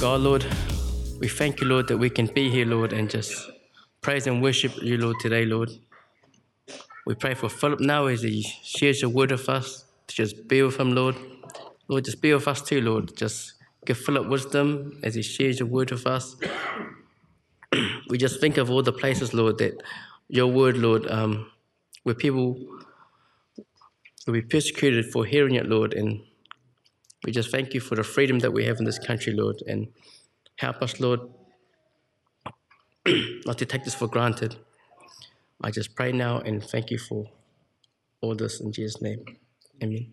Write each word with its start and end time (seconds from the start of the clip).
God, 0.00 0.22
Lord, 0.22 0.46
we 1.18 1.28
thank 1.28 1.60
you, 1.60 1.66
Lord, 1.66 1.88
that 1.88 1.98
we 1.98 2.08
can 2.08 2.24
be 2.24 2.48
here, 2.48 2.64
Lord, 2.64 2.94
and 2.94 3.10
just 3.10 3.50
praise 4.00 4.26
and 4.26 4.40
worship 4.40 4.72
you, 4.82 4.96
Lord, 4.96 5.16
today, 5.20 5.44
Lord. 5.44 5.68
We 7.04 7.14
pray 7.14 7.34
for 7.34 7.50
Philip 7.50 7.80
now 7.80 8.06
as 8.06 8.22
he 8.22 8.40
shares 8.62 9.02
your 9.02 9.10
word 9.10 9.30
with 9.30 9.46
us, 9.50 9.84
to 10.06 10.14
just 10.14 10.48
be 10.48 10.62
with 10.62 10.80
him, 10.80 10.94
Lord. 10.94 11.16
Lord, 11.88 12.06
just 12.06 12.22
be 12.22 12.32
with 12.32 12.48
us 12.48 12.62
too, 12.62 12.80
Lord. 12.80 13.14
Just 13.14 13.52
give 13.84 13.98
Philip 13.98 14.26
wisdom 14.30 14.98
as 15.02 15.16
he 15.16 15.20
shares 15.20 15.60
your 15.60 15.68
word 15.68 15.90
with 15.90 16.06
us. 16.06 16.34
we 18.08 18.16
just 18.16 18.40
think 18.40 18.56
of 18.56 18.70
all 18.70 18.82
the 18.82 18.94
places, 18.94 19.34
Lord, 19.34 19.58
that 19.58 19.82
your 20.28 20.46
word, 20.46 20.78
Lord, 20.78 21.06
um, 21.10 21.50
where 22.04 22.14
people 22.14 22.58
will 24.26 24.32
be 24.32 24.40
persecuted 24.40 25.12
for 25.12 25.26
hearing 25.26 25.56
it, 25.56 25.66
Lord, 25.66 25.92
and 25.92 26.22
we 27.24 27.32
just 27.32 27.50
thank 27.50 27.74
you 27.74 27.80
for 27.80 27.96
the 27.96 28.04
freedom 28.04 28.38
that 28.40 28.52
we 28.52 28.64
have 28.64 28.78
in 28.78 28.84
this 28.84 28.98
country, 28.98 29.32
Lord, 29.32 29.62
and 29.66 29.88
help 30.56 30.82
us, 30.82 31.00
Lord, 31.00 31.20
not 33.46 33.58
to 33.58 33.66
take 33.66 33.84
this 33.84 33.94
for 33.94 34.08
granted. 34.08 34.56
I 35.62 35.70
just 35.70 35.94
pray 35.94 36.12
now 36.12 36.38
and 36.38 36.62
thank 36.62 36.90
you 36.90 36.98
for 36.98 37.26
all 38.22 38.34
this 38.34 38.60
in 38.60 38.72
Jesus' 38.72 39.02
name. 39.02 39.24
Amen. 39.82 40.12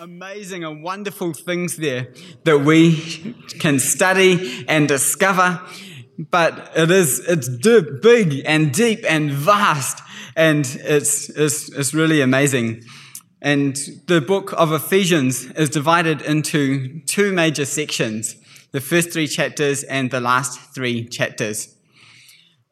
amazing 0.00 0.64
and 0.64 0.82
wonderful 0.82 1.34
things 1.34 1.76
there 1.76 2.08
that 2.44 2.60
we 2.60 3.36
can 3.58 3.78
study 3.78 4.64
and 4.66 4.88
discover 4.88 5.60
but 6.30 6.70
it 6.76 6.90
is 6.90 7.20
it's 7.20 7.48
big 8.02 8.42
and 8.44 8.72
deep 8.72 9.04
and 9.08 9.30
vast 9.30 10.02
and 10.36 10.66
it's, 10.84 11.28
it's 11.30 11.70
it's 11.72 11.94
really 11.94 12.20
amazing 12.20 12.82
and 13.42 13.76
the 14.06 14.20
book 14.20 14.52
of 14.56 14.72
ephesians 14.72 15.46
is 15.52 15.70
divided 15.70 16.20
into 16.22 17.00
two 17.06 17.32
major 17.32 17.64
sections 17.64 18.36
the 18.72 18.80
first 18.80 19.10
three 19.10 19.26
chapters 19.26 19.82
and 19.84 20.10
the 20.10 20.20
last 20.20 20.60
three 20.74 21.06
chapters 21.08 21.74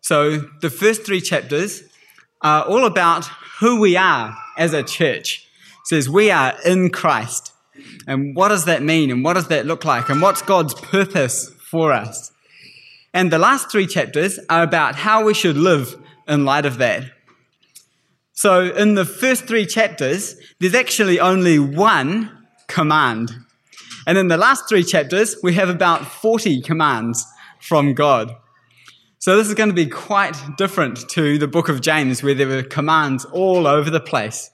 so 0.02 0.38
the 0.60 0.70
first 0.70 1.04
three 1.04 1.20
chapters 1.20 1.82
are 2.42 2.64
all 2.64 2.84
about 2.84 3.24
who 3.60 3.80
we 3.80 3.96
are 3.96 4.36
as 4.56 4.72
a 4.72 4.82
church 4.82 5.48
says 5.88 6.08
we 6.08 6.30
are 6.30 6.54
in 6.66 6.90
Christ. 6.90 7.52
And 8.06 8.36
what 8.36 8.48
does 8.48 8.66
that 8.66 8.82
mean? 8.82 9.10
And 9.10 9.24
what 9.24 9.34
does 9.34 9.48
that 9.48 9.64
look 9.64 9.86
like? 9.86 10.10
And 10.10 10.20
what's 10.20 10.42
God's 10.42 10.74
purpose 10.74 11.48
for 11.70 11.92
us? 11.92 12.30
And 13.14 13.32
the 13.32 13.38
last 13.38 13.70
three 13.70 13.86
chapters 13.86 14.38
are 14.50 14.62
about 14.62 14.96
how 14.96 15.24
we 15.24 15.34
should 15.34 15.56
live 15.56 15.96
in 16.26 16.44
light 16.44 16.66
of 16.66 16.78
that. 16.78 17.04
So 18.32 18.72
in 18.72 18.94
the 18.94 19.04
first 19.04 19.46
three 19.46 19.66
chapters, 19.66 20.36
there's 20.60 20.74
actually 20.74 21.18
only 21.18 21.58
one 21.58 22.46
command. 22.68 23.32
And 24.06 24.16
in 24.16 24.28
the 24.28 24.36
last 24.36 24.68
three 24.68 24.84
chapters, 24.84 25.36
we 25.42 25.54
have 25.54 25.68
about 25.68 26.06
40 26.06 26.62
commands 26.62 27.26
from 27.60 27.94
God. 27.94 28.34
So 29.18 29.36
this 29.36 29.48
is 29.48 29.54
going 29.54 29.70
to 29.70 29.74
be 29.74 29.86
quite 29.86 30.36
different 30.56 31.08
to 31.10 31.38
the 31.38 31.48
book 31.48 31.68
of 31.68 31.80
James, 31.80 32.22
where 32.22 32.34
there 32.34 32.46
were 32.46 32.62
commands 32.62 33.24
all 33.24 33.66
over 33.66 33.90
the 33.90 34.00
place. 34.00 34.50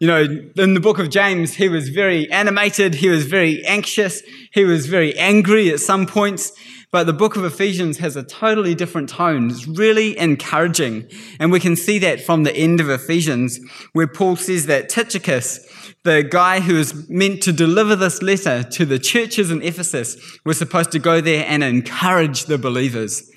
You 0.00 0.08
know, 0.08 0.22
in 0.56 0.74
the 0.74 0.80
book 0.80 0.98
of 0.98 1.10
James, 1.10 1.54
he 1.54 1.68
was 1.68 1.88
very 1.88 2.30
animated, 2.30 2.96
he 2.96 3.08
was 3.08 3.26
very 3.26 3.64
anxious, 3.64 4.22
he 4.52 4.64
was 4.64 4.86
very 4.86 5.16
angry 5.16 5.70
at 5.70 5.80
some 5.80 6.06
points. 6.06 6.52
But 6.90 7.04
the 7.04 7.12
book 7.12 7.36
of 7.36 7.44
Ephesians 7.44 7.98
has 7.98 8.16
a 8.16 8.22
totally 8.22 8.74
different 8.74 9.10
tone. 9.10 9.50
It's 9.50 9.66
really 9.66 10.18
encouraging. 10.18 11.06
And 11.38 11.52
we 11.52 11.60
can 11.60 11.76
see 11.76 11.98
that 11.98 12.22
from 12.22 12.44
the 12.44 12.56
end 12.56 12.80
of 12.80 12.88
Ephesians, 12.88 13.60
where 13.92 14.06
Paul 14.06 14.36
says 14.36 14.66
that 14.66 14.88
Tychicus, 14.88 15.68
the 16.04 16.22
guy 16.22 16.60
who 16.60 16.74
was 16.74 17.08
meant 17.10 17.42
to 17.42 17.52
deliver 17.52 17.94
this 17.94 18.22
letter 18.22 18.62
to 18.62 18.86
the 18.86 18.98
churches 18.98 19.50
in 19.50 19.62
Ephesus, 19.62 20.16
was 20.46 20.56
supposed 20.56 20.90
to 20.92 20.98
go 20.98 21.20
there 21.20 21.44
and 21.46 21.62
encourage 21.62 22.44
the 22.44 22.56
believers 22.56 23.30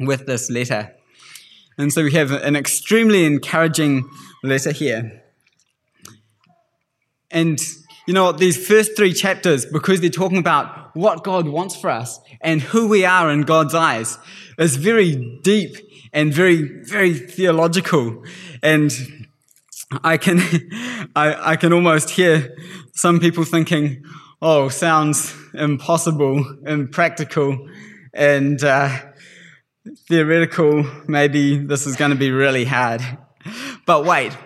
with 0.00 0.26
this 0.26 0.50
letter. 0.50 0.92
And 1.78 1.92
so 1.92 2.02
we 2.02 2.12
have 2.12 2.32
an 2.32 2.56
extremely 2.56 3.24
encouraging 3.24 4.10
letter 4.42 4.72
here. 4.72 5.22
And 7.30 7.60
you 8.06 8.14
know, 8.14 8.32
these 8.32 8.66
first 8.66 8.96
three 8.96 9.12
chapters, 9.12 9.66
because 9.66 10.00
they're 10.00 10.10
talking 10.10 10.38
about 10.38 10.94
what 10.96 11.22
God 11.22 11.46
wants 11.48 11.76
for 11.76 11.90
us 11.90 12.18
and 12.40 12.60
who 12.60 12.88
we 12.88 13.04
are 13.04 13.30
in 13.30 13.42
God's 13.42 13.74
eyes, 13.74 14.18
is 14.58 14.76
very 14.76 15.40
deep 15.42 15.76
and 16.12 16.32
very, 16.32 16.62
very 16.84 17.14
theological. 17.14 18.24
And 18.62 18.92
I 20.02 20.16
can, 20.16 20.38
I, 21.16 21.52
I 21.52 21.56
can 21.56 21.72
almost 21.72 22.10
hear 22.10 22.56
some 22.94 23.20
people 23.20 23.44
thinking, 23.44 24.04
oh, 24.42 24.68
sounds 24.68 25.34
impossible, 25.54 26.44
impractical, 26.66 27.68
and 28.12 28.62
uh, 28.62 28.96
theoretical. 30.08 30.84
Maybe 31.06 31.58
this 31.58 31.86
is 31.86 31.96
going 31.96 32.10
to 32.10 32.16
be 32.16 32.30
really 32.30 32.64
hard. 32.64 33.02
But 33.86 34.04
wait, 34.04 34.36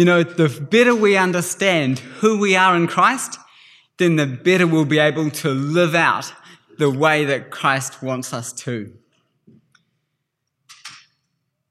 you 0.00 0.06
know, 0.06 0.22
the 0.22 0.48
better 0.48 0.94
we 0.94 1.14
understand 1.18 1.98
who 1.98 2.38
we 2.38 2.56
are 2.56 2.74
in 2.74 2.86
Christ, 2.86 3.38
then 3.98 4.16
the 4.16 4.26
better 4.26 4.66
we'll 4.66 4.86
be 4.86 4.98
able 4.98 5.30
to 5.30 5.50
live 5.50 5.94
out 5.94 6.32
the 6.78 6.88
way 6.88 7.26
that 7.26 7.50
Christ 7.50 8.02
wants 8.02 8.32
us 8.32 8.50
to. 8.64 8.94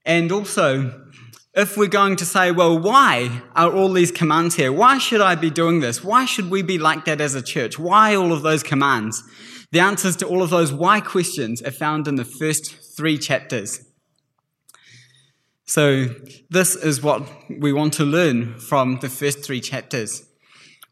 And 0.05 0.31
also, 0.31 1.09
if 1.55 1.75
we're 1.75 1.87
going 1.87 2.17
to 2.17 2.25
say, 2.25 2.51
well, 2.51 2.77
why 2.77 3.41
are 3.55 3.73
all 3.73 3.91
these 3.91 4.11
commands 4.11 4.53
here? 4.53 4.71
Why 4.71 4.99
should 4.99 5.21
I 5.21 5.33
be 5.33 5.49
doing 5.49 5.79
this? 5.79 6.03
Why 6.03 6.25
should 6.25 6.51
we 6.51 6.61
be 6.61 6.77
like 6.77 7.05
that 7.05 7.19
as 7.19 7.33
a 7.33 7.41
church? 7.41 7.79
Why 7.79 8.13
all 8.13 8.31
of 8.31 8.43
those 8.43 8.61
commands? 8.61 9.23
The 9.71 9.79
answers 9.79 10.15
to 10.17 10.27
all 10.27 10.43
of 10.43 10.51
those 10.51 10.71
why 10.71 11.01
questions 11.01 11.63
are 11.63 11.71
found 11.71 12.07
in 12.07 12.13
the 12.13 12.25
first 12.25 12.95
three 12.95 13.17
chapters. 13.17 13.88
So, 15.69 16.05
this 16.49 16.75
is 16.75 17.03
what 17.03 17.29
we 17.47 17.71
want 17.71 17.93
to 17.93 18.03
learn 18.03 18.57
from 18.57 18.97
the 19.01 19.07
first 19.07 19.43
three 19.43 19.61
chapters. 19.61 20.23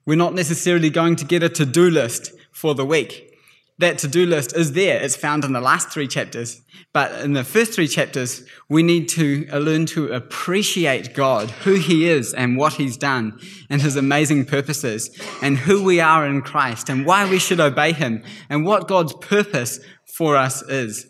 We're 0.05 0.17
not 0.17 0.35
necessarily 0.35 0.91
going 0.91 1.15
to 1.15 1.25
get 1.25 1.41
a 1.41 1.49
to 1.49 1.65
do 1.65 1.89
list 1.89 2.31
for 2.51 2.75
the 2.75 2.85
week. 2.85 3.35
That 3.79 3.97
to 3.97 4.07
do 4.07 4.27
list 4.27 4.55
is 4.55 4.73
there, 4.73 5.01
it's 5.01 5.15
found 5.15 5.43
in 5.43 5.53
the 5.53 5.61
last 5.61 5.89
three 5.89 6.07
chapters. 6.07 6.61
But 6.93 7.23
in 7.25 7.33
the 7.33 7.43
first 7.43 7.73
three 7.73 7.87
chapters, 7.87 8.43
we 8.69 8.83
need 8.83 9.09
to 9.09 9.47
uh, 9.51 9.57
learn 9.57 9.87
to 9.87 10.13
appreciate 10.13 11.15
God, 11.15 11.49
who 11.49 11.73
He 11.73 12.07
is 12.07 12.35
and 12.35 12.55
what 12.55 12.73
He's 12.73 12.97
done, 12.97 13.39
and 13.71 13.81
His 13.81 13.95
amazing 13.95 14.45
purposes, 14.45 15.09
and 15.41 15.57
who 15.57 15.83
we 15.83 15.99
are 15.99 16.23
in 16.23 16.43
Christ, 16.43 16.87
and 16.87 17.03
why 17.03 17.27
we 17.27 17.39
should 17.39 17.59
obey 17.59 17.93
Him, 17.93 18.23
and 18.47 18.63
what 18.63 18.87
God's 18.87 19.13
purpose 19.13 19.79
for 20.05 20.37
us 20.37 20.61
is. 20.61 21.07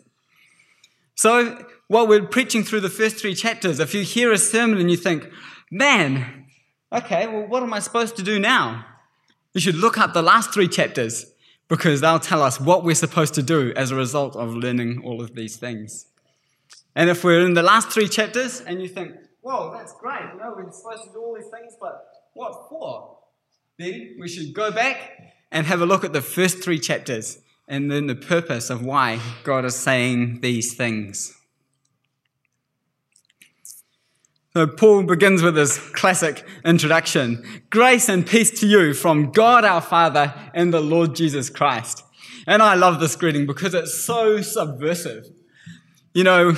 So, 1.16 1.66
while 1.88 2.06
we're 2.06 2.26
preaching 2.26 2.62
through 2.62 2.80
the 2.80 2.90
first 2.90 3.16
three 3.16 3.34
chapters, 3.34 3.80
if 3.80 3.94
you 3.94 4.02
hear 4.02 4.30
a 4.30 4.38
sermon 4.38 4.78
and 4.78 4.90
you 4.90 4.96
think, 4.96 5.28
man, 5.70 6.46
okay, 6.92 7.26
well, 7.26 7.46
what 7.46 7.62
am 7.62 7.72
I 7.72 7.80
supposed 7.80 8.16
to 8.16 8.22
do 8.22 8.38
now? 8.38 8.84
You 9.54 9.60
should 9.60 9.74
look 9.74 9.98
up 9.98 10.12
the 10.12 10.22
last 10.22 10.52
three 10.52 10.68
chapters 10.68 11.26
because 11.66 12.02
they'll 12.02 12.20
tell 12.20 12.42
us 12.42 12.60
what 12.60 12.84
we're 12.84 12.94
supposed 12.94 13.34
to 13.34 13.42
do 13.42 13.72
as 13.74 13.90
a 13.90 13.96
result 13.96 14.36
of 14.36 14.54
learning 14.54 15.02
all 15.04 15.22
of 15.22 15.34
these 15.34 15.56
things. 15.56 16.06
And 16.94 17.08
if 17.08 17.24
we're 17.24 17.44
in 17.44 17.54
the 17.54 17.62
last 17.62 17.88
three 17.88 18.08
chapters 18.08 18.60
and 18.60 18.82
you 18.82 18.88
think, 18.88 19.14
whoa, 19.40 19.72
that's 19.74 19.94
great, 19.94 20.20
you 20.32 20.40
know, 20.40 20.54
we're 20.56 20.70
supposed 20.70 21.04
to 21.04 21.10
do 21.12 21.20
all 21.20 21.34
these 21.34 21.50
things, 21.50 21.74
but 21.80 22.06
what 22.34 22.68
for? 22.68 23.18
Then 23.78 24.16
we 24.18 24.28
should 24.28 24.52
go 24.52 24.70
back 24.70 25.34
and 25.50 25.66
have 25.66 25.80
a 25.80 25.86
look 25.86 26.04
at 26.04 26.12
the 26.12 26.20
first 26.20 26.62
three 26.62 26.78
chapters 26.78 27.38
and 27.66 27.90
then 27.90 28.06
the 28.06 28.14
purpose 28.14 28.68
of 28.68 28.84
why 28.84 29.20
God 29.44 29.64
is 29.64 29.76
saying 29.76 30.40
these 30.40 30.74
things. 30.74 31.37
So 34.54 34.66
Paul 34.66 35.02
begins 35.02 35.42
with 35.42 35.56
his 35.56 35.78
classic 35.78 36.42
introduction. 36.64 37.44
Grace 37.68 38.08
and 38.08 38.26
peace 38.26 38.50
to 38.60 38.66
you 38.66 38.94
from 38.94 39.30
God 39.30 39.64
our 39.64 39.82
Father 39.82 40.34
and 40.54 40.72
the 40.72 40.80
Lord 40.80 41.14
Jesus 41.14 41.50
Christ. 41.50 42.02
And 42.46 42.62
I 42.62 42.74
love 42.74 42.98
this 42.98 43.14
greeting 43.14 43.44
because 43.44 43.74
it's 43.74 44.02
so 44.02 44.40
subversive. 44.40 45.26
You 46.18 46.24
know, 46.24 46.56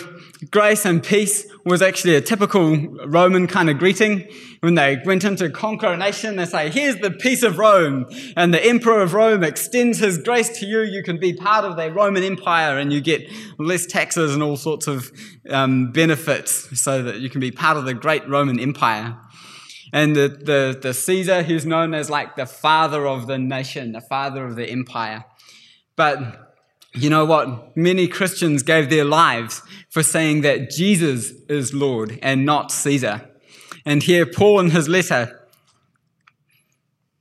grace 0.51 0.87
and 0.87 1.03
peace 1.03 1.47
was 1.67 1.83
actually 1.83 2.15
a 2.15 2.23
typical 2.23 2.79
Roman 3.07 3.47
kind 3.47 3.69
of 3.69 3.77
greeting. 3.77 4.27
When 4.61 4.75
they 4.75 4.97
went 5.05 5.23
in 5.23 5.37
to 5.37 5.51
conquer 5.51 5.89
a 5.89 5.99
nation, 5.99 6.37
they 6.37 6.47
say, 6.47 6.71
here's 6.71 6.97
the 6.97 7.11
peace 7.11 7.43
of 7.43 7.59
Rome. 7.59 8.07
And 8.39 8.55
the 8.55 8.65
emperor 8.65 9.03
of 9.03 9.13
Rome 9.13 9.45
extends 9.45 9.99
his 9.99 10.17
grace 10.17 10.49
to 10.61 10.67
you. 10.67 10.81
You 10.81 11.03
can 11.03 11.21
be 11.21 11.35
part 11.35 11.67
of 11.67 11.77
the 11.77 11.93
Roman 11.93 12.23
Empire 12.23 12.79
and 12.79 12.91
you 12.91 13.03
get 13.03 13.31
less 13.59 13.85
taxes 13.85 14.33
and 14.33 14.43
all 14.43 14.57
sorts 14.57 14.87
of 14.87 15.13
um, 15.51 15.93
benefits 15.93 16.81
so 16.81 17.03
that 17.03 17.21
you 17.21 17.29
can 17.29 17.43
be 17.43 17.51
part 17.51 17.77
of 17.77 17.85
the 17.85 17.93
great 17.93 18.27
Roman 18.27 18.59
Empire. 18.59 19.19
And 19.93 20.17
the, 20.17 20.29
the, 20.29 20.79
the 20.81 20.95
Caesar, 20.95 21.43
who's 21.43 21.67
known 21.67 21.93
as 21.93 22.09
like 22.09 22.35
the 22.37 22.47
father 22.47 23.07
of 23.07 23.27
the 23.27 23.37
nation, 23.37 23.93
the 23.93 24.01
father 24.01 24.43
of 24.47 24.57
the 24.57 24.71
empire. 24.71 25.27
But 25.97 26.50
you 26.93 27.09
know 27.09 27.25
what? 27.25 27.77
Many 27.77 28.09
Christians 28.09 28.63
gave 28.63 28.91
their 28.91 29.05
lives 29.05 29.63
for 29.91 30.03
saying 30.03 30.41
that 30.43 30.71
Jesus 30.71 31.33
is 31.49 31.73
Lord 31.73 32.19
and 32.23 32.45
not 32.45 32.73
Caesar. 32.73 33.29
And 33.87 34.03
here, 34.03 34.27
Paul 34.27 34.61
in 34.61 34.71
his 34.71 34.89
letter, 34.89 35.49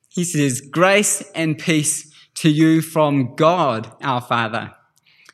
he 0.10 0.24
says, 0.24 0.62
Grace 0.62 1.21
and 1.36 1.57
peace 1.57 2.12
to 2.36 2.50
you 2.50 2.81
from 2.81 3.36
God 3.36 3.92
our 4.01 4.21
Father 4.21 4.74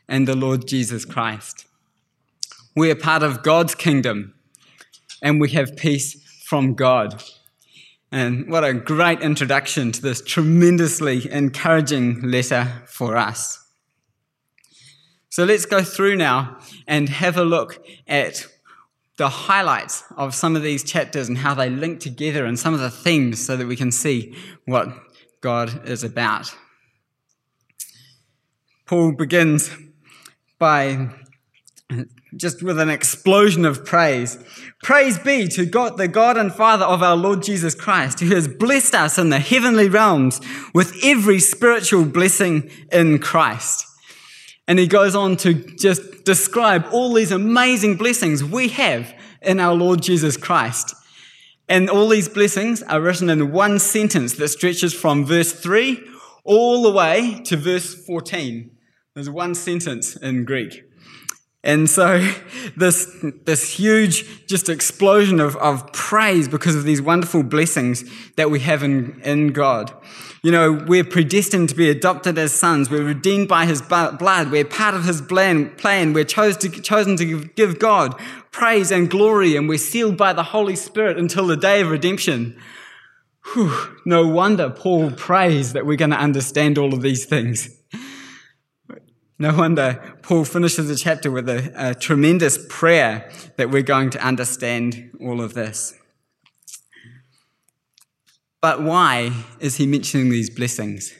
and 0.07 0.27
the 0.27 0.35
Lord 0.35 0.67
Jesus 0.67 1.05
Christ. 1.05 1.65
We 2.75 2.91
are 2.91 2.95
part 2.95 3.23
of 3.23 3.41
God's 3.41 3.73
kingdom 3.73 4.33
and 5.21 5.39
we 5.39 5.51
have 5.51 5.77
peace 5.77 6.21
from 6.45 6.73
God. 6.73 7.23
And 8.11 8.49
what 8.51 8.63
a 8.63 8.73
great 8.73 9.21
introduction 9.21 9.91
to 9.93 10.01
this 10.01 10.21
tremendously 10.21 11.31
encouraging 11.31 12.21
letter 12.21 12.83
for 12.85 13.17
us. 13.17 13.64
So 15.35 15.43
let's 15.43 15.65
go 15.65 15.83
through 15.83 16.15
now 16.15 16.59
and 16.87 17.09
have 17.09 17.35
a 17.35 17.43
look 17.43 17.85
at 18.07 18.47
the 19.17 19.27
highlights 19.27 20.01
of 20.15 20.33
some 20.33 20.55
of 20.55 20.63
these 20.63 20.81
chapters 20.81 21.27
and 21.27 21.37
how 21.37 21.53
they 21.53 21.69
link 21.69 21.99
together 21.99 22.45
and 22.45 22.57
some 22.57 22.73
of 22.73 22.79
the 22.79 22.89
themes 22.89 23.45
so 23.45 23.57
that 23.57 23.67
we 23.67 23.75
can 23.75 23.91
see 23.91 24.33
what 24.63 24.87
God 25.41 25.89
is 25.89 26.05
about. 26.05 26.55
Paul 28.85 29.11
begins 29.11 29.75
by 30.57 31.09
just 32.37 32.63
with 32.63 32.79
an 32.79 32.89
explosion 32.89 33.65
of 33.65 33.83
praise. 33.83 34.37
Praise 34.83 35.19
be 35.19 35.49
to 35.49 35.65
God, 35.65 35.97
the 35.97 36.07
God 36.07 36.37
and 36.37 36.53
Father 36.53 36.85
of 36.85 37.03
our 37.03 37.17
Lord 37.17 37.43
Jesus 37.43 37.75
Christ, 37.75 38.21
who 38.21 38.33
has 38.33 38.47
blessed 38.47 38.95
us 38.95 39.17
in 39.17 39.31
the 39.31 39.39
heavenly 39.39 39.89
realms 39.89 40.39
with 40.73 40.95
every 41.03 41.39
spiritual 41.41 42.05
blessing 42.05 42.71
in 42.89 43.19
Christ. 43.19 43.85
And 44.67 44.79
he 44.79 44.87
goes 44.87 45.15
on 45.15 45.37
to 45.37 45.53
just 45.53 46.23
describe 46.25 46.85
all 46.91 47.13
these 47.13 47.31
amazing 47.31 47.97
blessings 47.97 48.43
we 48.43 48.69
have 48.69 49.13
in 49.41 49.59
our 49.59 49.75
Lord 49.75 50.01
Jesus 50.01 50.37
Christ. 50.37 50.95
And 51.67 51.89
all 51.89 52.07
these 52.07 52.29
blessings 52.29 52.83
are 52.83 53.01
written 53.01 53.29
in 53.29 53.51
one 53.51 53.79
sentence 53.79 54.33
that 54.35 54.49
stretches 54.49 54.93
from 54.93 55.25
verse 55.25 55.51
3 55.51 55.99
all 56.43 56.83
the 56.83 56.91
way 56.91 57.41
to 57.45 57.57
verse 57.57 57.93
14. 58.05 58.71
There's 59.13 59.29
one 59.29 59.55
sentence 59.55 60.15
in 60.15 60.45
Greek. 60.45 60.83
And 61.65 61.89
so 61.89 62.19
this, 62.77 63.13
this 63.43 63.69
huge 63.69 64.47
just 64.47 64.69
explosion 64.69 65.39
of, 65.41 65.57
of 65.57 65.91
praise 65.91 66.47
because 66.47 66.75
of 66.75 66.83
these 66.83 67.01
wonderful 67.01 67.43
blessings 67.43 68.05
that 68.35 68.49
we 68.49 68.61
have 68.61 68.83
in, 68.83 69.19
in 69.23 69.51
God. 69.51 69.91
You 70.43 70.51
know, 70.51 70.73
we're 70.73 71.03
predestined 71.03 71.69
to 71.69 71.75
be 71.75 71.89
adopted 71.89 72.37
as 72.37 72.53
sons. 72.53 72.91
We're 72.91 73.03
redeemed 73.03 73.47
by 73.47 73.65
his 73.65 73.81
blood. 73.81 74.51
We're 74.51 74.63
part 74.63 74.93
of 74.93 75.03
his 75.03 75.19
plan. 75.19 75.71
plan. 75.71 76.13
We're 76.13 76.23
chose 76.23 76.55
to, 76.57 76.69
chosen 76.69 77.17
to 77.17 77.45
give 77.55 77.79
God 77.79 78.15
praise 78.51 78.91
and 78.91 79.09
glory, 79.09 79.57
and 79.57 79.67
we're 79.67 79.79
sealed 79.79 80.15
by 80.15 80.33
the 80.33 80.43
Holy 80.43 80.75
Spirit 80.75 81.17
until 81.17 81.47
the 81.47 81.57
day 81.57 81.81
of 81.81 81.89
redemption. 81.89 82.57
Whew, 83.53 83.97
no 84.05 84.27
wonder 84.27 84.69
Paul 84.69 85.11
prays 85.11 85.73
that 85.73 85.85
we're 85.85 85.97
going 85.97 86.11
to 86.11 86.17
understand 86.17 86.77
all 86.77 86.93
of 86.93 87.01
these 87.01 87.25
things. 87.25 87.69
No 89.37 89.53
wonder 89.53 90.17
Paul 90.21 90.45
finishes 90.45 90.87
the 90.87 90.95
chapter 90.95 91.29
with 91.29 91.49
a, 91.49 91.71
a 91.75 91.93
tremendous 91.93 92.57
prayer 92.69 93.29
that 93.57 93.69
we're 93.69 93.81
going 93.81 94.09
to 94.11 94.25
understand 94.25 95.11
all 95.19 95.41
of 95.41 95.53
this. 95.53 95.93
But 98.61 98.81
why 98.81 99.31
is 99.59 99.75
he 99.75 99.85
mentioning 99.85 100.29
these 100.29 100.49
blessings? 100.49 101.13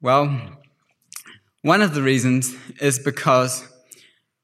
Well, 0.00 0.58
one 1.62 1.82
of 1.82 1.94
the 1.94 2.02
reasons 2.02 2.54
is 2.80 3.00
because 3.00 3.66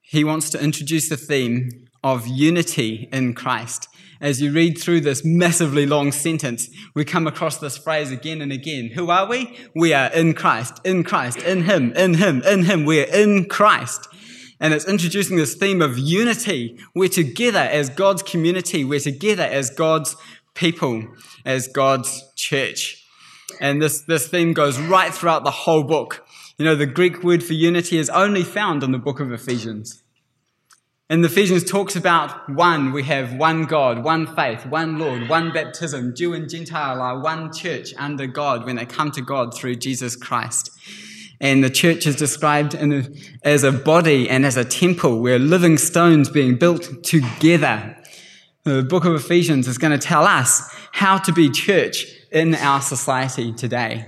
he 0.00 0.24
wants 0.24 0.50
to 0.50 0.62
introduce 0.62 1.08
the 1.08 1.16
theme 1.16 1.86
of 2.02 2.26
unity 2.26 3.08
in 3.12 3.34
Christ. 3.34 3.88
As 4.22 4.40
you 4.40 4.52
read 4.52 4.78
through 4.78 5.00
this 5.00 5.24
massively 5.24 5.84
long 5.84 6.12
sentence, 6.12 6.70
we 6.94 7.04
come 7.04 7.26
across 7.26 7.58
this 7.58 7.76
phrase 7.76 8.12
again 8.12 8.40
and 8.40 8.52
again. 8.52 8.92
Who 8.94 9.10
are 9.10 9.26
we? 9.26 9.58
We 9.74 9.92
are 9.92 10.12
in 10.12 10.34
Christ, 10.34 10.80
in 10.84 11.02
Christ, 11.02 11.38
in 11.38 11.64
Him, 11.64 11.92
in 11.94 12.14
Him, 12.14 12.40
in 12.42 12.62
Him. 12.62 12.84
We're 12.84 13.12
in 13.12 13.46
Christ. 13.46 14.06
And 14.60 14.72
it's 14.72 14.86
introducing 14.86 15.38
this 15.38 15.56
theme 15.56 15.82
of 15.82 15.98
unity. 15.98 16.78
We're 16.94 17.08
together 17.08 17.58
as 17.58 17.90
God's 17.90 18.22
community. 18.22 18.84
We're 18.84 19.00
together 19.00 19.42
as 19.42 19.70
God's 19.70 20.14
people, 20.54 21.02
as 21.44 21.66
God's 21.66 22.22
church. 22.36 23.04
And 23.60 23.82
this, 23.82 24.02
this 24.02 24.28
theme 24.28 24.52
goes 24.52 24.78
right 24.78 25.12
throughout 25.12 25.42
the 25.42 25.50
whole 25.50 25.82
book. 25.82 26.24
You 26.58 26.64
know, 26.64 26.76
the 26.76 26.86
Greek 26.86 27.24
word 27.24 27.42
for 27.42 27.54
unity 27.54 27.98
is 27.98 28.08
only 28.08 28.44
found 28.44 28.84
in 28.84 28.92
the 28.92 28.98
book 28.98 29.18
of 29.18 29.32
Ephesians. 29.32 30.00
And 31.12 31.22
Ephesians 31.22 31.62
talks 31.62 31.94
about 31.94 32.48
one, 32.48 32.90
we 32.90 33.02
have 33.02 33.34
one 33.34 33.66
God, 33.66 34.02
one 34.02 34.26
faith, 34.34 34.64
one 34.64 34.98
Lord, 34.98 35.28
one 35.28 35.52
baptism. 35.52 36.14
Jew 36.14 36.32
and 36.32 36.48
Gentile 36.48 37.02
are 37.02 37.20
one 37.20 37.52
church 37.52 37.92
under 37.98 38.26
God 38.26 38.64
when 38.64 38.76
they 38.76 38.86
come 38.86 39.10
to 39.10 39.20
God 39.20 39.54
through 39.54 39.74
Jesus 39.74 40.16
Christ. 40.16 40.70
And 41.38 41.62
the 41.62 41.68
church 41.68 42.06
is 42.06 42.16
described 42.16 42.72
a, 42.72 43.04
as 43.42 43.62
a 43.62 43.70
body 43.70 44.26
and 44.30 44.46
as 44.46 44.56
a 44.56 44.64
temple 44.64 45.20
where 45.20 45.38
living 45.38 45.76
stones 45.76 46.30
being 46.30 46.56
built 46.56 47.04
together. 47.04 47.94
The 48.64 48.82
book 48.82 49.04
of 49.04 49.14
Ephesians 49.14 49.68
is 49.68 49.76
going 49.76 49.92
to 49.92 49.98
tell 49.98 50.24
us 50.24 50.74
how 50.92 51.18
to 51.18 51.30
be 51.30 51.50
church 51.50 52.06
in 52.30 52.54
our 52.54 52.80
society 52.80 53.52
today. 53.52 54.06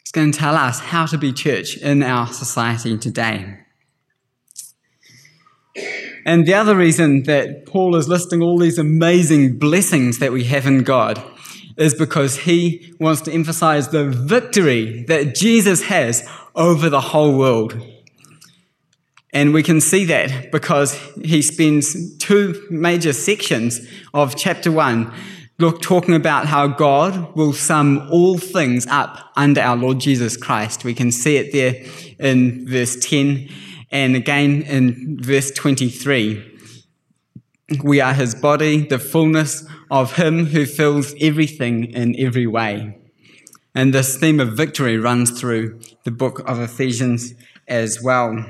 It's 0.00 0.12
going 0.12 0.32
to 0.32 0.38
tell 0.38 0.54
us 0.54 0.80
how 0.80 1.04
to 1.04 1.18
be 1.18 1.34
church 1.34 1.76
in 1.76 2.02
our 2.02 2.28
society 2.28 2.96
today. 2.96 3.58
And 6.24 6.46
the 6.46 6.54
other 6.54 6.76
reason 6.76 7.22
that 7.24 7.66
Paul 7.66 7.96
is 7.96 8.08
listing 8.08 8.42
all 8.42 8.58
these 8.58 8.78
amazing 8.78 9.58
blessings 9.58 10.18
that 10.18 10.32
we 10.32 10.44
have 10.44 10.66
in 10.66 10.82
God 10.82 11.22
is 11.76 11.94
because 11.94 12.38
he 12.38 12.94
wants 12.98 13.20
to 13.22 13.32
emphasize 13.32 13.88
the 13.88 14.04
victory 14.04 15.04
that 15.04 15.34
Jesus 15.34 15.82
has 15.84 16.28
over 16.54 16.90
the 16.90 17.00
whole 17.00 17.38
world. 17.38 17.80
And 19.32 19.54
we 19.54 19.62
can 19.62 19.80
see 19.80 20.04
that 20.06 20.50
because 20.50 20.94
he 21.22 21.42
spends 21.42 22.16
two 22.16 22.66
major 22.70 23.12
sections 23.12 23.80
of 24.12 24.36
chapter 24.36 24.72
one 24.72 25.12
look, 25.58 25.82
talking 25.82 26.14
about 26.14 26.46
how 26.46 26.68
God 26.68 27.34
will 27.34 27.52
sum 27.52 28.08
all 28.12 28.38
things 28.38 28.86
up 28.86 29.32
under 29.36 29.60
our 29.60 29.76
Lord 29.76 29.98
Jesus 29.98 30.36
Christ. 30.36 30.84
We 30.84 30.94
can 30.94 31.10
see 31.10 31.36
it 31.36 31.52
there 31.52 31.74
in 32.18 32.66
verse 32.66 32.96
10 32.96 33.48
and 33.90 34.16
again 34.16 34.62
in 34.62 35.18
verse 35.20 35.50
23. 35.50 36.56
We 37.82 38.00
are 38.00 38.14
his 38.14 38.34
body, 38.34 38.86
the 38.86 38.98
fullness 38.98 39.66
of 39.90 40.16
him 40.16 40.46
who 40.46 40.64
fills 40.64 41.14
everything 41.20 41.84
in 41.92 42.18
every 42.18 42.46
way. 42.46 42.98
And 43.74 43.92
this 43.92 44.16
theme 44.16 44.40
of 44.40 44.56
victory 44.56 44.96
runs 44.96 45.38
through 45.38 45.80
the 46.04 46.10
book 46.10 46.40
of 46.48 46.60
Ephesians 46.60 47.34
as 47.66 48.02
well. 48.02 48.44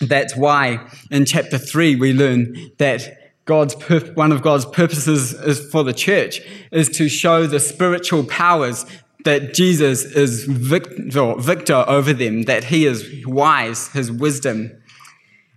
That's 0.00 0.36
why 0.36 0.88
in 1.10 1.24
chapter 1.26 1.58
3 1.58 1.96
we 1.96 2.12
learn 2.12 2.70
that 2.78 3.28
God's 3.44 3.74
one 4.14 4.30
of 4.30 4.42
God's 4.42 4.66
purposes 4.66 5.32
is 5.32 5.70
for 5.70 5.82
the 5.82 5.94
church 5.94 6.40
is 6.70 6.88
to 6.90 7.08
show 7.08 7.46
the 7.46 7.60
spiritual 7.60 8.24
powers 8.24 8.84
that 9.24 9.54
Jesus 9.54 10.04
is 10.04 10.44
victor, 10.44 11.34
victor 11.36 11.84
over 11.86 12.12
them, 12.12 12.42
that 12.42 12.64
he 12.64 12.86
is 12.86 13.26
wise, 13.26 13.88
his 13.88 14.10
wisdom 14.10 14.72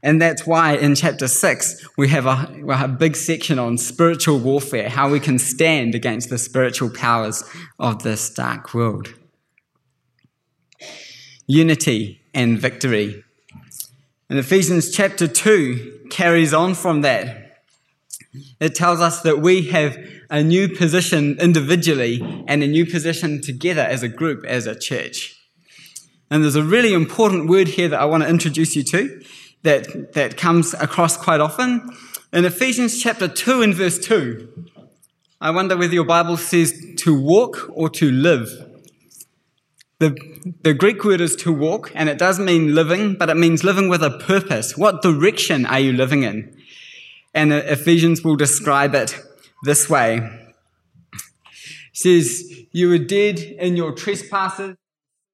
and 0.03 0.21
that's 0.21 0.47
why 0.47 0.75
in 0.75 0.95
chapter 0.95 1.27
6, 1.27 1.87
we 1.95 2.07
have 2.07 2.25
a, 2.25 2.51
we 2.63 2.73
have 2.73 2.89
a 2.89 2.93
big 2.93 3.15
section 3.15 3.59
on 3.59 3.77
spiritual 3.77 4.39
warfare, 4.39 4.89
how 4.89 5.09
we 5.09 5.19
can 5.19 5.37
stand 5.37 5.93
against 5.93 6.29
the 6.29 6.39
spiritual 6.39 6.89
powers 6.89 7.43
of 7.77 8.01
this 8.01 8.29
dark 8.33 8.73
world. 8.73 9.13
Unity 11.45 12.21
and 12.33 12.57
victory. 12.57 13.23
And 14.29 14.39
Ephesians 14.39 14.89
chapter 14.91 15.27
2 15.27 16.07
carries 16.09 16.53
on 16.53 16.73
from 16.73 17.01
that. 17.01 17.61
It 18.59 18.73
tells 18.73 19.01
us 19.01 19.21
that 19.21 19.39
we 19.39 19.67
have 19.69 19.97
a 20.31 20.41
new 20.41 20.69
position 20.69 21.37
individually 21.39 22.43
and 22.47 22.63
a 22.63 22.67
new 22.67 22.85
position 22.85 23.41
together 23.41 23.81
as 23.81 24.01
a 24.01 24.07
group, 24.07 24.45
as 24.45 24.65
a 24.65 24.73
church. 24.73 25.37
And 26.31 26.41
there's 26.41 26.55
a 26.55 26.63
really 26.63 26.93
important 26.93 27.49
word 27.49 27.67
here 27.67 27.89
that 27.89 27.99
I 27.99 28.05
want 28.05 28.23
to 28.23 28.29
introduce 28.29 28.73
you 28.73 28.83
to 28.83 29.21
that, 29.63 30.13
that 30.13 30.37
comes 30.37 30.73
across 30.73 31.17
quite 31.17 31.41
often. 31.41 31.89
In 32.31 32.45
Ephesians 32.45 33.01
chapter 33.01 33.27
2 33.27 33.61
and 33.61 33.75
verse 33.75 33.99
2, 33.99 34.67
I 35.41 35.51
wonder 35.51 35.75
whether 35.75 35.93
your 35.93 36.05
Bible 36.05 36.37
says 36.37 36.81
to 36.99 37.19
walk 37.19 37.69
or 37.73 37.89
to 37.89 38.09
live. 38.09 38.49
The, 39.99 40.15
the 40.63 40.73
Greek 40.73 41.03
word 41.03 41.19
is 41.19 41.35
to 41.37 41.51
walk, 41.51 41.91
and 41.93 42.07
it 42.07 42.17
does 42.17 42.39
mean 42.39 42.73
living, 42.73 43.15
but 43.15 43.29
it 43.29 43.35
means 43.35 43.65
living 43.65 43.89
with 43.89 44.01
a 44.01 44.17
purpose. 44.17 44.77
What 44.77 45.01
direction 45.01 45.65
are 45.65 45.79
you 45.79 45.91
living 45.91 46.23
in? 46.23 46.57
And 47.33 47.51
Ephesians 47.51 48.23
will 48.23 48.37
describe 48.37 48.95
it 48.95 49.19
this 49.63 49.89
way. 49.89 50.49
Says, 51.93 52.65
You 52.71 52.89
were 52.89 52.97
dead 52.97 53.39
in 53.39 53.75
your 53.75 53.93
trespasses 53.93 54.75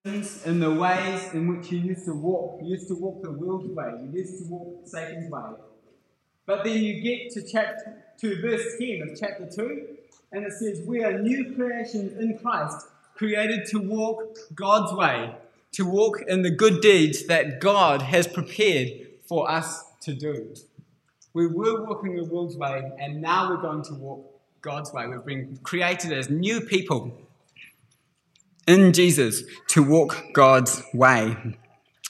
in 0.05 0.59
the 0.59 0.73
ways 0.73 1.33
in 1.33 1.47
which 1.47 1.71
you 1.71 1.79
used 1.79 2.05
to 2.05 2.13
walk. 2.13 2.61
You 2.61 2.69
used 2.75 2.87
to 2.87 2.95
walk 2.95 3.23
the 3.23 3.31
world's 3.31 3.67
way. 3.67 3.91
You 4.03 4.19
used 4.19 4.43
to 4.43 4.49
walk 4.49 4.81
Satan's 4.85 5.29
way. 5.29 5.51
But 6.45 6.63
then 6.63 6.77
you 6.77 7.01
get 7.01 7.31
to 7.33 7.41
chapter 7.41 8.03
to 8.19 8.41
verse 8.41 8.77
10 8.79 9.09
of 9.09 9.19
chapter 9.19 9.47
2, 9.53 9.87
and 10.31 10.45
it 10.45 10.53
says, 10.53 10.81
We 10.85 11.03
are 11.03 11.19
new 11.19 11.53
creations 11.53 12.17
in 12.17 12.37
Christ, 12.39 12.87
created 13.15 13.65
to 13.67 13.79
walk 13.79 14.37
God's 14.55 14.93
way, 14.93 15.35
to 15.73 15.85
walk 15.85 16.21
in 16.27 16.41
the 16.41 16.49
good 16.49 16.81
deeds 16.81 17.27
that 17.27 17.59
God 17.59 18.01
has 18.01 18.27
prepared 18.27 19.07
for 19.25 19.49
us 19.51 19.83
to 20.01 20.13
do. 20.13 20.55
We 21.37 21.45
were 21.45 21.85
walking 21.85 22.15
the 22.15 22.23
world's 22.23 22.57
way, 22.57 22.81
and 22.97 23.21
now 23.21 23.51
we're 23.51 23.61
going 23.61 23.83
to 23.83 23.93
walk 23.93 24.41
God's 24.63 24.91
way. 24.91 25.05
We've 25.05 25.23
been 25.23 25.59
created 25.61 26.11
as 26.11 26.31
new 26.31 26.61
people 26.61 27.15
in 28.67 28.91
Jesus 28.91 29.43
to 29.67 29.83
walk 29.83 30.33
God's 30.33 30.81
way. 30.95 31.37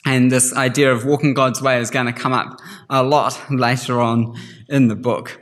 And 0.06 0.32
this 0.32 0.56
idea 0.56 0.94
of 0.94 1.04
walking 1.04 1.34
God's 1.34 1.62
way 1.62 1.82
is 1.82 1.92
going 1.92 2.06
to 2.06 2.14
come 2.14 2.32
up 2.32 2.58
a 2.90 3.04
lot 3.04 3.38
later 3.52 4.00
on 4.00 4.34
in 4.70 4.88
the 4.88 4.96
book. 4.96 5.42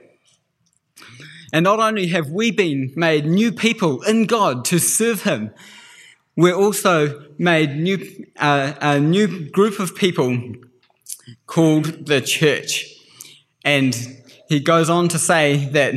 And 1.53 1.63
not 1.63 1.77
only 1.77 2.07
have 2.07 2.31
we 2.31 2.49
been 2.49 2.91
made 2.95 3.27
new 3.27 3.51
people 3.51 4.01
in 4.01 4.25
God 4.25 4.65
to 4.65 4.79
serve 4.79 5.21
Him, 5.21 5.51
we're 6.35 6.55
also 6.55 7.23
made 7.37 7.75
new, 7.75 8.25
uh, 8.37 8.73
a 8.81 8.99
new 8.99 9.47
group 9.51 9.79
of 9.79 9.95
people 9.95 10.55
called 11.45 12.07
the 12.07 12.19
church. 12.19 12.94
And 13.65 13.93
he 14.47 14.61
goes 14.61 14.89
on 14.89 15.09
to 15.09 15.19
say 15.19 15.65
that 15.69 15.93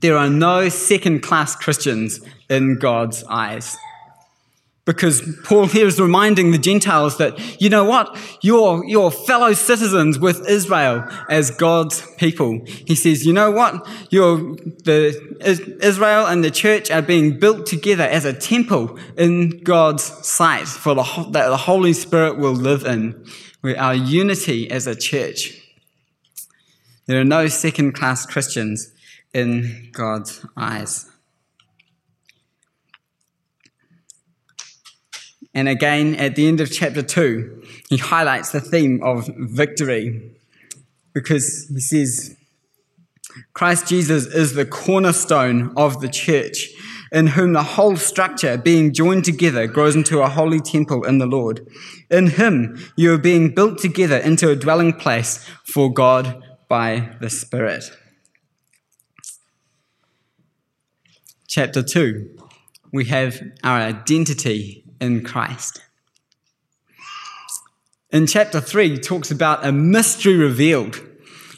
there 0.00 0.18
are 0.18 0.28
no 0.28 0.68
second 0.68 1.22
class 1.22 1.54
Christians 1.54 2.20
in 2.50 2.78
God's 2.78 3.24
eyes. 3.24 3.76
Because 4.86 5.22
Paul 5.44 5.66
here 5.66 5.86
is 5.86 5.98
reminding 5.98 6.50
the 6.50 6.58
Gentiles 6.58 7.16
that, 7.16 7.38
you 7.58 7.70
know 7.70 7.84
what? 7.84 8.18
You're, 8.42 8.84
you're 8.84 9.10
fellow 9.10 9.54
citizens 9.54 10.18
with 10.18 10.46
Israel 10.46 11.08
as 11.30 11.50
God's 11.50 12.06
people. 12.16 12.60
He 12.66 12.94
says, 12.94 13.24
you 13.24 13.32
know 13.32 13.50
what? 13.50 13.86
You're, 14.10 14.36
the, 14.36 15.78
Israel 15.80 16.26
and 16.26 16.44
the 16.44 16.50
church 16.50 16.90
are 16.90 17.00
being 17.00 17.38
built 17.38 17.64
together 17.64 18.04
as 18.04 18.26
a 18.26 18.34
temple 18.34 18.98
in 19.16 19.62
God's 19.62 20.02
sight 20.02 20.68
for 20.68 20.94
the, 20.94 21.28
that 21.30 21.48
the 21.48 21.56
Holy 21.56 21.94
Spirit 21.94 22.36
will 22.36 22.52
live 22.52 22.84
in. 22.84 23.24
Our 23.78 23.94
unity 23.94 24.70
as 24.70 24.86
a 24.86 24.94
church. 24.94 25.63
There 27.06 27.20
are 27.20 27.24
no 27.24 27.48
second 27.48 27.92
class 27.92 28.24
Christians 28.24 28.92
in 29.34 29.90
God's 29.92 30.44
eyes. 30.56 31.10
And 35.52 35.68
again, 35.68 36.14
at 36.16 36.34
the 36.34 36.48
end 36.48 36.60
of 36.60 36.72
chapter 36.72 37.02
2, 37.02 37.62
he 37.90 37.98
highlights 37.98 38.50
the 38.50 38.60
theme 38.60 39.02
of 39.02 39.28
victory 39.36 40.32
because 41.12 41.68
he 41.68 41.80
says, 41.80 42.36
Christ 43.52 43.86
Jesus 43.86 44.26
is 44.26 44.54
the 44.54 44.64
cornerstone 44.64 45.72
of 45.76 46.00
the 46.00 46.08
church, 46.08 46.70
in 47.12 47.28
whom 47.28 47.52
the 47.52 47.62
whole 47.62 47.96
structure, 47.96 48.56
being 48.56 48.92
joined 48.92 49.24
together, 49.24 49.66
grows 49.66 49.94
into 49.94 50.20
a 50.20 50.28
holy 50.28 50.58
temple 50.58 51.04
in 51.04 51.18
the 51.18 51.26
Lord. 51.26 51.66
In 52.10 52.28
him, 52.28 52.78
you 52.96 53.12
are 53.12 53.18
being 53.18 53.54
built 53.54 53.78
together 53.78 54.16
into 54.16 54.50
a 54.50 54.56
dwelling 54.56 54.92
place 54.92 55.44
for 55.64 55.92
God 55.92 56.42
by 56.68 57.16
the 57.20 57.30
Spirit. 57.30 57.90
Chapter 61.46 61.82
2, 61.82 62.36
we 62.92 63.04
have 63.06 63.40
our 63.62 63.78
identity 63.78 64.84
in 65.00 65.22
Christ. 65.22 65.82
In 68.10 68.26
chapter 68.26 68.60
3, 68.60 68.90
he 68.90 68.98
talks 68.98 69.30
about 69.30 69.66
a 69.66 69.72
mystery 69.72 70.36
revealed. 70.36 71.00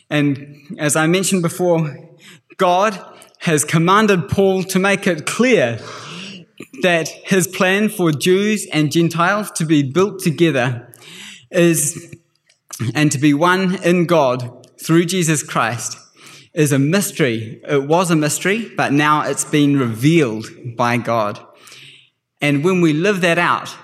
And 0.09 0.77
as 0.79 0.97
I 0.97 1.07
mentioned 1.07 1.43
before, 1.43 1.97
God 2.57 2.99
has 3.41 3.65
commanded 3.65 4.29
Paul 4.29 4.63
to 4.65 4.79
make 4.79 5.07
it 5.07 5.27
clear 5.27 5.79
that 6.83 7.09
his 7.09 7.47
plan 7.47 7.89
for 7.89 8.13
Jews 8.13 8.67
and 8.73 8.91
Gentiles 8.91 9.51
to 9.53 9.65
be 9.65 9.83
built 9.83 10.21
together 10.21 10.93
is 11.51 12.15
and 12.95 13.11
to 13.13 13.19
be 13.19 13.35
one 13.35 13.83
in 13.83 14.07
God 14.07 14.56
through 14.87 15.05
Jesus 15.05 15.43
Christ 15.43 15.99
is 16.55 16.71
a 16.71 16.79
mystery. 16.79 17.61
It 17.69 17.89
was 17.89 18.13
a 18.13 18.17
mystery, 18.17 18.71
but 18.77 18.93
now 18.93 19.23
it's 19.23 19.45
been 19.45 19.77
revealed 19.77 20.47
by 20.77 20.97
God. 20.97 21.45
And 22.41 22.63
when 22.65 22.81
we 22.81 22.93
live 22.93 23.21
that 23.23 23.37
out, 23.37 23.77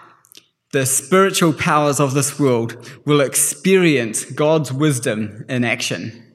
the 0.73 0.87
spiritual 0.87 1.52
powers 1.52 1.99
of 1.99 2.14
this 2.14 2.38
world 2.38 2.88
will 3.04 3.21
experience 3.21 4.25
God's 4.25 4.73
wisdom 4.73 5.44
in 5.49 5.64
action. 5.64 6.35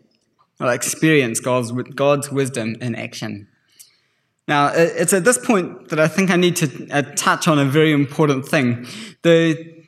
Will 0.59 0.69
experience 0.69 1.39
God's, 1.39 1.71
God's 1.71 2.29
wisdom 2.29 2.75
in 2.81 2.93
action. 2.93 3.47
Now, 4.49 4.71
it's 4.75 5.13
at 5.13 5.23
this 5.23 5.37
point 5.37 5.89
that 5.89 5.99
I 5.99 6.09
think 6.09 6.29
I 6.29 6.35
need 6.35 6.57
to 6.57 6.89
uh, 6.89 7.03
touch 7.15 7.47
on 7.47 7.57
a 7.57 7.65
very 7.65 7.93
important 7.93 8.45
thing. 8.45 8.85
The, 9.23 9.85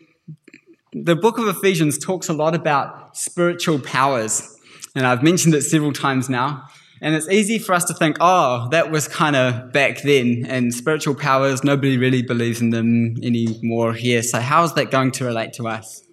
the 0.93 1.15
book 1.15 1.37
of 1.37 1.47
Ephesians 1.47 1.97
talks 1.97 2.29
a 2.29 2.33
lot 2.33 2.55
about 2.55 3.17
spiritual 3.17 3.79
powers, 3.79 4.55
and 4.95 5.05
I've 5.05 5.23
mentioned 5.23 5.53
it 5.55 5.61
several 5.61 5.93
times 5.93 6.29
now. 6.29 6.67
And 7.01 7.15
it's 7.15 7.29
easy 7.29 7.59
for 7.59 7.73
us 7.73 7.85
to 7.85 7.93
think, 7.93 8.17
oh, 8.19 8.67
that 8.71 8.91
was 8.91 9.07
kind 9.07 9.35
of 9.35 9.71
back 9.71 10.01
then, 10.01 10.45
and 10.47 10.73
spiritual 10.73 11.15
powers, 11.15 11.63
nobody 11.63 11.97
really 11.97 12.21
believes 12.21 12.59
in 12.59 12.71
them 12.71 13.15
anymore 13.23 13.93
here. 13.93 14.21
So, 14.21 14.41
how 14.41 14.63
is 14.63 14.73
that 14.73 14.91
going 14.91 15.11
to 15.11 15.25
relate 15.25 15.53
to 15.53 15.67
us? 15.67 16.03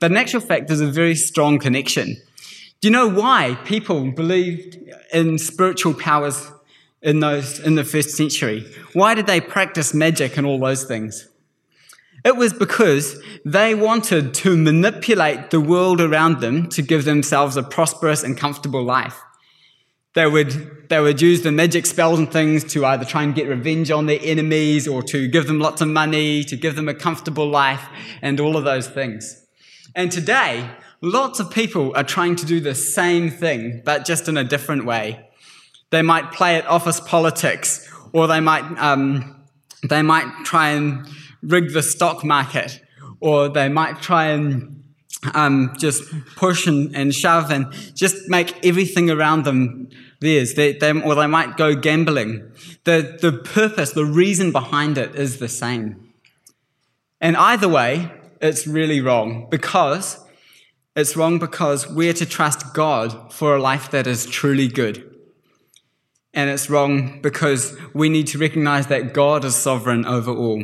But 0.00 0.12
in 0.12 0.16
actual 0.16 0.40
fact, 0.40 0.68
there's 0.68 0.80
a 0.80 0.86
very 0.86 1.16
strong 1.16 1.58
connection. 1.58 2.16
Do 2.80 2.88
you 2.88 2.92
know 2.92 3.08
why 3.08 3.58
people 3.64 4.12
believed 4.12 4.78
in 5.12 5.38
spiritual 5.38 5.94
powers 5.94 6.52
in, 7.02 7.20
those, 7.20 7.58
in 7.58 7.74
the 7.74 7.84
first 7.84 8.10
century? 8.10 8.64
Why 8.92 9.14
did 9.14 9.26
they 9.26 9.40
practice 9.40 9.94
magic 9.94 10.36
and 10.36 10.46
all 10.46 10.60
those 10.60 10.84
things? 10.84 11.28
It 12.26 12.34
was 12.34 12.52
because 12.52 13.22
they 13.44 13.76
wanted 13.76 14.34
to 14.34 14.56
manipulate 14.56 15.50
the 15.50 15.60
world 15.60 16.00
around 16.00 16.40
them 16.40 16.68
to 16.70 16.82
give 16.82 17.04
themselves 17.04 17.56
a 17.56 17.62
prosperous 17.62 18.24
and 18.24 18.36
comfortable 18.36 18.82
life. 18.82 19.16
They 20.14 20.26
would, 20.26 20.88
they 20.88 21.00
would 21.00 21.22
use 21.22 21.42
the 21.42 21.52
magic 21.52 21.86
spells 21.86 22.18
and 22.18 22.28
things 22.28 22.64
to 22.72 22.84
either 22.84 23.04
try 23.04 23.22
and 23.22 23.32
get 23.32 23.46
revenge 23.46 23.92
on 23.92 24.06
their 24.06 24.18
enemies 24.20 24.88
or 24.88 25.04
to 25.04 25.28
give 25.28 25.46
them 25.46 25.60
lots 25.60 25.80
of 25.82 25.86
money, 25.86 26.42
to 26.42 26.56
give 26.56 26.74
them 26.74 26.88
a 26.88 26.94
comfortable 26.94 27.48
life, 27.48 27.84
and 28.20 28.40
all 28.40 28.56
of 28.56 28.64
those 28.64 28.88
things. 28.88 29.46
And 29.94 30.10
today, 30.10 30.68
lots 31.00 31.38
of 31.38 31.52
people 31.52 31.94
are 31.94 32.02
trying 32.02 32.34
to 32.36 32.44
do 32.44 32.58
the 32.58 32.74
same 32.74 33.30
thing, 33.30 33.82
but 33.84 34.04
just 34.04 34.26
in 34.26 34.36
a 34.36 34.42
different 34.42 34.84
way. 34.84 35.28
They 35.90 36.02
might 36.02 36.32
play 36.32 36.56
at 36.56 36.66
office 36.66 36.98
politics, 36.98 37.88
or 38.12 38.26
they 38.26 38.40
might, 38.40 38.64
um, 38.82 39.44
they 39.88 40.02
might 40.02 40.44
try 40.44 40.70
and 40.70 41.06
rig 41.42 41.72
the 41.72 41.82
stock 41.82 42.24
market, 42.24 42.80
or 43.20 43.48
they 43.48 43.68
might 43.68 44.02
try 44.02 44.26
and 44.26 44.84
um, 45.34 45.74
just 45.78 46.04
push 46.36 46.66
and, 46.66 46.94
and 46.94 47.14
shove 47.14 47.50
and 47.50 47.72
just 47.94 48.28
make 48.28 48.64
everything 48.64 49.10
around 49.10 49.44
them 49.44 49.88
theirs, 50.20 50.54
they, 50.54 50.72
they, 50.72 50.92
or 50.92 51.14
they 51.14 51.26
might 51.26 51.56
go 51.56 51.74
gambling. 51.74 52.52
The, 52.84 53.18
the 53.20 53.32
purpose, 53.32 53.92
the 53.92 54.04
reason 54.04 54.52
behind 54.52 54.98
it 54.98 55.14
is 55.14 55.38
the 55.38 55.48
same. 55.48 56.12
And 57.20 57.36
either 57.36 57.68
way, 57.68 58.12
it's 58.40 58.66
really 58.66 59.00
wrong 59.00 59.48
because 59.50 60.22
it's 60.94 61.16
wrong 61.16 61.38
because 61.38 61.88
we're 61.88 62.12
to 62.14 62.26
trust 62.26 62.74
God 62.74 63.32
for 63.32 63.56
a 63.56 63.60
life 63.60 63.90
that 63.90 64.06
is 64.06 64.26
truly 64.26 64.68
good. 64.68 65.02
And 66.32 66.50
it's 66.50 66.68
wrong 66.68 67.20
because 67.22 67.76
we 67.94 68.08
need 68.08 68.26
to 68.28 68.38
recognize 68.38 68.88
that 68.88 69.14
God 69.14 69.44
is 69.44 69.54
sovereign 69.54 70.04
over 70.04 70.30
all 70.30 70.62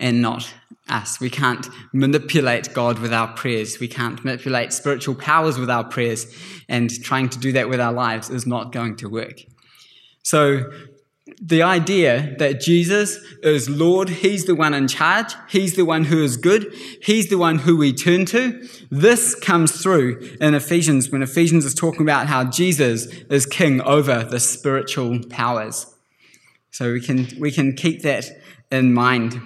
and 0.00 0.20
not 0.20 0.52
us. 0.88 1.20
We 1.20 1.30
can't 1.30 1.68
manipulate 1.92 2.74
God 2.74 2.98
with 2.98 3.12
our 3.12 3.28
prayers. 3.28 3.78
We 3.78 3.88
can't 3.88 4.22
manipulate 4.24 4.72
spiritual 4.72 5.14
powers 5.14 5.58
with 5.58 5.70
our 5.70 5.84
prayers. 5.84 6.26
And 6.68 6.90
trying 7.02 7.28
to 7.30 7.38
do 7.38 7.52
that 7.52 7.68
with 7.68 7.80
our 7.80 7.92
lives 7.92 8.30
is 8.30 8.46
not 8.46 8.72
going 8.72 8.96
to 8.96 9.08
work. 9.08 9.40
So, 10.22 10.70
the 11.40 11.62
idea 11.62 12.34
that 12.38 12.60
Jesus 12.60 13.16
is 13.42 13.68
Lord, 13.70 14.08
He's 14.08 14.44
the 14.44 14.54
one 14.54 14.74
in 14.74 14.88
charge, 14.88 15.32
He's 15.48 15.74
the 15.76 15.84
one 15.84 16.04
who 16.04 16.22
is 16.22 16.36
good, 16.36 16.74
He's 17.02 17.28
the 17.30 17.38
one 17.38 17.60
who 17.60 17.76
we 17.76 17.92
turn 17.92 18.26
to, 18.26 18.68
this 18.90 19.34
comes 19.34 19.80
through 19.80 20.36
in 20.40 20.54
Ephesians 20.54 21.10
when 21.10 21.22
Ephesians 21.22 21.64
is 21.64 21.74
talking 21.74 22.02
about 22.02 22.26
how 22.26 22.44
Jesus 22.44 23.06
is 23.06 23.46
king 23.46 23.80
over 23.82 24.24
the 24.24 24.40
spiritual 24.40 25.20
powers. 25.28 25.94
So 26.72 26.92
we 26.92 27.00
can, 27.00 27.28
we 27.38 27.50
can 27.50 27.74
keep 27.74 28.02
that 28.02 28.30
in 28.70 28.92
mind. 28.92 29.40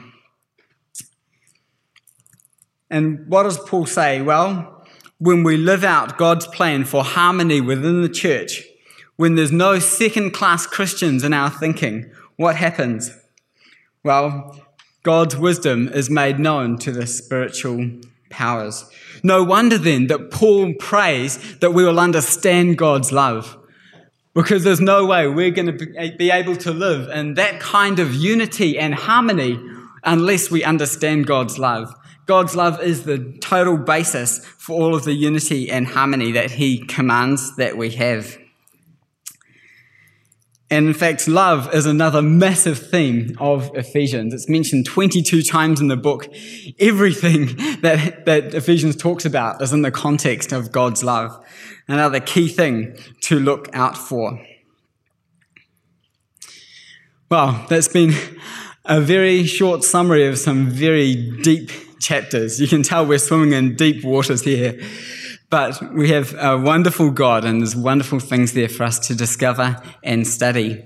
And 2.95 3.27
what 3.27 3.43
does 3.43 3.59
Paul 3.59 3.87
say? 3.87 4.23
Well, 4.23 4.87
when 5.19 5.43
we 5.43 5.57
live 5.57 5.83
out 5.83 6.17
God's 6.17 6.47
plan 6.47 6.85
for 6.85 7.03
harmony 7.03 7.61
within 7.61 8.03
the 8.03 8.09
church, 8.09 8.63
when 9.17 9.35
there's 9.35 9.51
no 9.51 9.81
second 9.81 10.31
class 10.31 10.65
Christians 10.65 11.25
in 11.25 11.33
our 11.33 11.51
thinking, 11.51 12.13
what 12.37 12.55
happens? 12.55 13.11
Well, 14.05 14.61
God's 15.03 15.37
wisdom 15.37 15.89
is 15.89 16.09
made 16.09 16.39
known 16.39 16.79
to 16.79 16.93
the 16.93 17.09
spiritual 17.09 17.91
powers. 18.31 18.89
No 19.25 19.43
wonder 19.43 19.77
then 19.77 20.07
that 20.07 20.31
Paul 20.31 20.75
prays 20.75 21.59
that 21.59 21.75
we 21.75 21.85
will 21.85 21.99
understand 21.99 22.79
God's 22.79 23.11
love. 23.11 23.59
Because 24.35 24.63
there's 24.63 24.81
no 24.81 25.05
way 25.05 25.27
we're 25.27 25.51
going 25.51 25.77
to 25.77 26.15
be 26.17 26.31
able 26.31 26.55
to 26.59 26.71
live 26.71 27.09
in 27.09 27.35
that 27.35 27.59
kind 27.59 27.99
of 27.99 28.15
unity 28.15 28.79
and 28.79 28.95
harmony 28.95 29.59
unless 30.05 30.49
we 30.49 30.63
understand 30.63 31.27
God's 31.27 31.59
love. 31.59 31.93
God's 32.27 32.57
love 32.57 32.83
is 32.83 33.05
the 33.05 33.37
total 33.41 33.77
basis 33.77 34.45
for 34.45 34.81
all 34.81 34.95
of 34.95 35.05
the 35.05 35.13
unity 35.13 35.71
and 35.71 35.87
harmony 35.87 36.33
that 36.33 36.53
He 36.53 36.79
commands 36.87 37.57
that 37.57 37.77
we 37.77 37.91
have. 37.91 38.39
And 40.71 40.89
in 40.89 40.95
fact, 40.95 41.29
love 41.29 41.73
is 41.75 41.87
another 41.87 42.23
massive 42.23 42.79
theme 42.79 43.37
of 43.39 43.71
Ephesians. 43.77 44.33
It's 44.33 44.49
mentioned 44.49 44.87
22 44.87 45.43
times 45.43 45.81
in 45.81 45.89
the 45.89 45.97
book. 45.97 46.27
Everything 46.81 47.47
that, 47.83 48.25
that 48.25 48.55
Ephesians 48.55 48.97
talks 48.97 49.25
about 49.25 49.61
is 49.63 49.73
in 49.73 49.83
the 49.83 49.91
context 49.91 50.53
of 50.53 50.73
God's 50.73 51.05
love. 51.05 51.39
Another 51.87 52.19
key 52.19 52.49
thing 52.49 52.97
to 53.21 53.39
look 53.39 53.69
out 53.75 53.97
for. 53.97 54.41
Well, 57.31 57.67
that's 57.69 57.89
been 57.89 58.15
a 58.85 59.01
very 59.01 59.45
short 59.45 59.85
summary 59.85 60.27
of 60.27 60.39
some 60.39 60.71
very 60.71 61.15
deep 61.43 61.71
chapters. 62.05 62.61
You 62.61 62.69
can 62.69 62.83
tell 62.83 63.07
we're 63.07 63.19
swimming 63.19 63.53
in 63.53 63.77
deep 63.77 64.05
waters 64.05 64.43
here. 64.43 64.81
But 65.51 65.95
we 65.95 66.11
have 66.11 66.35
a 66.35 66.59
wonderful 66.59 67.11
God, 67.11 67.45
and 67.45 67.61
there's 67.61 67.77
wonderful 67.77 68.19
things 68.19 68.55
there 68.55 68.69
for 68.69 68.85
us 68.85 68.99
to 69.07 69.15
discover 69.15 69.77
and 70.03 70.27
study. 70.27 70.85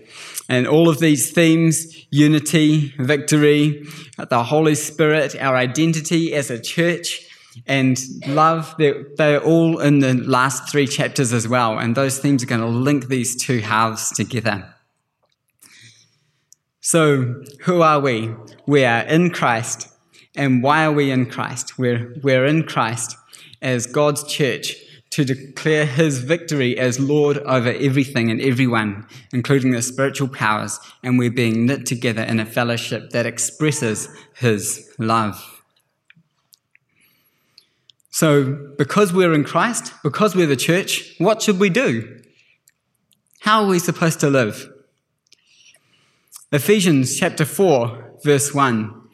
And 0.48 0.66
all 0.66 0.88
of 0.88 0.98
these 0.98 1.30
themes 1.30 2.06
unity, 2.10 2.94
victory, 2.98 3.86
the 4.16 4.44
Holy 4.44 4.74
Spirit, 4.74 5.36
our 5.40 5.56
identity 5.56 6.34
as 6.34 6.50
a 6.50 6.60
church, 6.60 7.24
and 7.66 7.98
love, 8.26 8.74
they're, 8.78 9.04
they're 9.16 9.42
all 9.42 9.80
in 9.80 9.98
the 10.00 10.14
last 10.14 10.70
three 10.70 10.86
chapters 10.86 11.32
as 11.32 11.48
well. 11.48 11.78
And 11.78 11.96
those 11.96 12.18
themes 12.18 12.42
are 12.42 12.46
going 12.46 12.60
to 12.60 12.66
link 12.66 13.08
these 13.08 13.36
two 13.36 13.60
halves 13.60 14.10
together. 14.10 14.74
So, 16.80 17.42
who 17.62 17.82
are 17.82 18.00
we? 18.00 18.34
We 18.66 18.84
are 18.84 19.02
in 19.02 19.30
Christ. 19.30 19.88
And 20.36 20.62
why 20.62 20.84
are 20.84 20.92
we 20.92 21.10
in 21.10 21.26
Christ? 21.26 21.78
We're, 21.78 22.14
we're 22.22 22.44
in 22.44 22.64
Christ 22.64 23.16
as 23.60 23.86
God's 23.86 24.24
church 24.24 24.76
to 25.10 25.24
declare 25.24 25.86
his 25.86 26.18
victory 26.18 26.78
as 26.78 27.00
Lord 27.00 27.38
over 27.38 27.70
everything 27.70 28.30
and 28.30 28.40
everyone, 28.40 29.06
including 29.32 29.70
the 29.70 29.82
spiritual 29.82 30.28
powers, 30.28 30.78
and 31.02 31.18
we're 31.18 31.30
being 31.30 31.66
knit 31.66 31.86
together 31.86 32.22
in 32.22 32.38
a 32.38 32.46
fellowship 32.46 33.10
that 33.10 33.26
expresses 33.26 34.08
his 34.34 34.94
love. 34.98 35.62
So, 38.10 38.52
because 38.76 39.12
we're 39.12 39.32
in 39.32 39.44
Christ, 39.44 39.92
because 40.02 40.34
we're 40.34 40.46
the 40.46 40.56
church, 40.56 41.14
what 41.18 41.40
should 41.40 41.58
we 41.58 41.70
do? 41.70 42.20
How 43.40 43.62
are 43.62 43.68
we 43.68 43.78
supposed 43.78 44.20
to 44.20 44.28
live? 44.28 44.70
Ephesians 46.50 47.18
chapter 47.18 47.44
4, 47.44 48.18
verse 48.24 48.52
1 48.52 49.07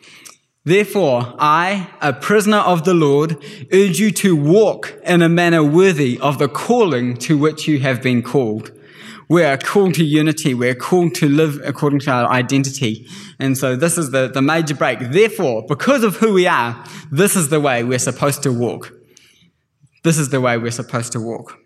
Therefore, 0.66 1.34
I, 1.38 1.90
a 2.00 2.14
prisoner 2.14 2.56
of 2.56 2.84
the 2.84 2.94
Lord, 2.94 3.36
urge 3.70 3.98
you 3.98 4.10
to 4.12 4.34
walk 4.34 4.94
in 5.04 5.20
a 5.20 5.28
manner 5.28 5.62
worthy 5.62 6.18
of 6.20 6.38
the 6.38 6.48
calling 6.48 7.18
to 7.18 7.36
which 7.36 7.68
you 7.68 7.80
have 7.80 8.00
been 8.02 8.22
called. 8.22 8.72
We 9.28 9.42
are 9.44 9.58
called 9.58 9.94
to 9.94 10.04
unity. 10.04 10.54
We're 10.54 10.74
called 10.74 11.14
to 11.16 11.28
live 11.28 11.60
according 11.64 12.00
to 12.00 12.10
our 12.12 12.30
identity. 12.30 13.06
And 13.38 13.58
so 13.58 13.76
this 13.76 13.98
is 13.98 14.10
the, 14.10 14.28
the 14.28 14.40
major 14.40 14.74
break. 14.74 15.00
Therefore, 15.00 15.66
because 15.66 16.02
of 16.02 16.16
who 16.16 16.32
we 16.32 16.46
are, 16.46 16.82
this 17.10 17.36
is 17.36 17.50
the 17.50 17.60
way 17.60 17.84
we're 17.84 17.98
supposed 17.98 18.42
to 18.44 18.52
walk. 18.52 18.90
This 20.02 20.18
is 20.18 20.30
the 20.30 20.40
way 20.40 20.56
we're 20.56 20.70
supposed 20.70 21.12
to 21.12 21.20
walk. 21.20 21.58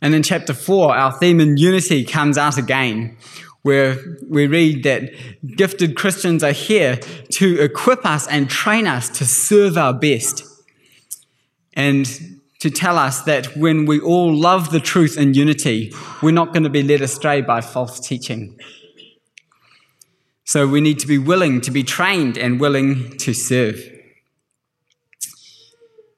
And 0.00 0.14
in 0.14 0.24
chapter 0.24 0.54
four, 0.54 0.96
our 0.96 1.12
theme 1.12 1.38
in 1.38 1.56
unity 1.56 2.04
comes 2.04 2.36
out 2.36 2.58
again 2.58 3.16
where 3.62 3.96
we 4.28 4.46
read 4.46 4.82
that 4.82 5.12
gifted 5.56 5.96
Christians 5.96 6.42
are 6.42 6.52
here 6.52 6.96
to 7.32 7.60
equip 7.60 8.04
us 8.04 8.26
and 8.26 8.50
train 8.50 8.86
us 8.86 9.08
to 9.10 9.24
serve 9.24 9.78
our 9.78 9.92
best. 9.92 10.44
And 11.74 12.06
to 12.60 12.70
tell 12.70 12.98
us 12.98 13.22
that 13.22 13.56
when 13.56 13.86
we 13.86 13.98
all 13.98 14.32
love 14.32 14.70
the 14.70 14.78
truth 14.78 15.16
in 15.16 15.34
unity, 15.34 15.92
we're 16.22 16.30
not 16.30 16.52
going 16.52 16.62
to 16.62 16.70
be 16.70 16.82
led 16.82 17.00
astray 17.00 17.40
by 17.40 17.60
false 17.60 17.98
teaching. 17.98 18.56
So 20.44 20.66
we 20.68 20.80
need 20.80 20.98
to 21.00 21.06
be 21.06 21.18
willing 21.18 21.60
to 21.62 21.70
be 21.70 21.82
trained 21.82 22.36
and 22.36 22.60
willing 22.60 23.16
to 23.18 23.32
serve. 23.32 23.80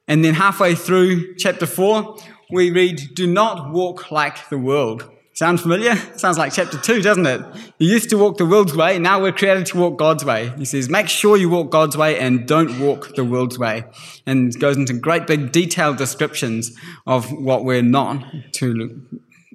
And 0.07 0.25
then 0.25 0.35
halfway 0.35 0.75
through 0.75 1.37
chapter 1.37 1.67
4, 1.67 2.17
we 2.51 2.71
read, 2.71 3.15
Do 3.15 3.27
not 3.27 3.73
walk 3.73 4.11
like 4.11 4.49
the 4.49 4.59
world. 4.59 5.11
Sound 5.35 5.61
familiar? 5.61 5.97
Sounds 6.17 6.39
like 6.39 6.53
chapter 6.53 6.79
2, 6.79 7.03
doesn't 7.03 7.27
it? 7.27 7.41
You 7.79 7.89
used 7.89 8.09
to 8.11 8.17
walk 8.17 8.39
the 8.39 8.47
world's 8.47 8.77
way, 8.77 9.01
now 9.01 9.21
we're 9.21 9.33
created 9.33 9.67
to 9.67 9.79
walk 9.79 9.99
God's 9.99 10.25
way. 10.25 10.53
He 10.57 10.65
says, 10.65 10.89
make 10.89 11.09
sure 11.09 11.37
you 11.37 11.49
walk 11.49 11.71
God's 11.71 11.97
way 11.97 12.21
and 12.21 12.47
don't 12.47 12.79
walk 12.79 13.17
the 13.17 13.25
world's 13.25 13.59
way. 13.59 13.83
And 14.27 14.57
goes 14.61 14.77
into 14.77 14.93
great 14.93 15.27
big 15.27 15.51
detailed 15.51 15.97
descriptions 15.97 16.79
of 17.05 17.33
what 17.33 17.65
we're 17.65 17.83
not 17.83 18.25
to, 18.53 19.03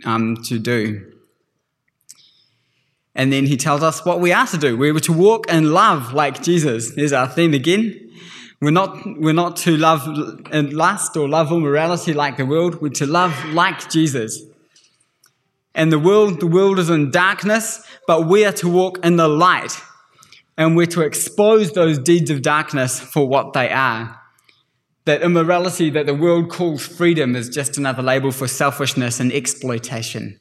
um, 0.03 0.35
to 0.47 0.59
do. 0.59 1.13
And 3.15 3.31
then 3.31 3.45
he 3.45 3.55
tells 3.55 3.81
us 3.81 4.03
what 4.03 4.19
we 4.19 4.33
are 4.33 4.47
to 4.47 4.57
do. 4.57 4.75
We're 4.75 4.99
to 4.99 5.13
walk 5.13 5.49
in 5.49 5.71
love 5.71 6.11
like 6.11 6.43
Jesus. 6.43 6.91
There's 6.91 7.13
our 7.13 7.27
theme 7.29 7.53
again. 7.53 8.11
We're 8.61 8.71
not, 8.71 8.97
we're 9.05 9.31
not 9.31 9.55
to 9.57 9.77
love 9.77 10.05
in 10.51 10.71
lust 10.71 11.15
or 11.15 11.29
love 11.29 11.53
immorality 11.53 12.13
like 12.13 12.35
the 12.35 12.45
world. 12.45 12.81
We're 12.81 12.89
to 12.89 13.05
love 13.05 13.33
like 13.53 13.89
Jesus. 13.89 14.41
And 15.75 15.91
the 15.91 15.99
world, 15.99 16.39
the 16.39 16.47
world 16.47 16.79
is 16.79 16.89
in 16.89 17.11
darkness, 17.11 17.85
but 18.07 18.27
we 18.27 18.43
are 18.45 18.51
to 18.53 18.67
walk 18.67 19.03
in 19.05 19.17
the 19.17 19.27
light. 19.27 19.79
And 20.57 20.75
we're 20.75 20.87
to 20.87 21.01
expose 21.01 21.71
those 21.71 21.97
deeds 21.99 22.29
of 22.29 22.41
darkness 22.41 22.99
for 22.99 23.27
what 23.27 23.53
they 23.53 23.69
are. 23.69 24.19
That 25.05 25.21
immorality 25.21 25.89
that 25.91 26.05
the 26.05 26.13
world 26.13 26.49
calls 26.49 26.85
freedom 26.85 27.35
is 27.35 27.49
just 27.49 27.77
another 27.77 28.03
label 28.03 28.31
for 28.31 28.47
selfishness 28.47 29.19
and 29.19 29.31
exploitation. 29.31 30.39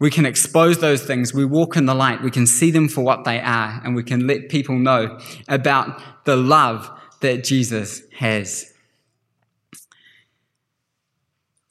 We 0.00 0.10
can 0.10 0.26
expose 0.26 0.78
those 0.78 1.04
things. 1.04 1.32
We 1.32 1.44
walk 1.44 1.76
in 1.76 1.86
the 1.86 1.94
light. 1.94 2.22
We 2.22 2.30
can 2.30 2.46
see 2.46 2.70
them 2.70 2.88
for 2.88 3.02
what 3.02 3.24
they 3.24 3.40
are, 3.40 3.80
and 3.84 3.94
we 3.94 4.02
can 4.02 4.26
let 4.26 4.48
people 4.48 4.78
know 4.78 5.18
about 5.46 6.24
the 6.24 6.36
love 6.36 6.90
that 7.20 7.44
Jesus 7.44 8.02
has. 8.12 8.72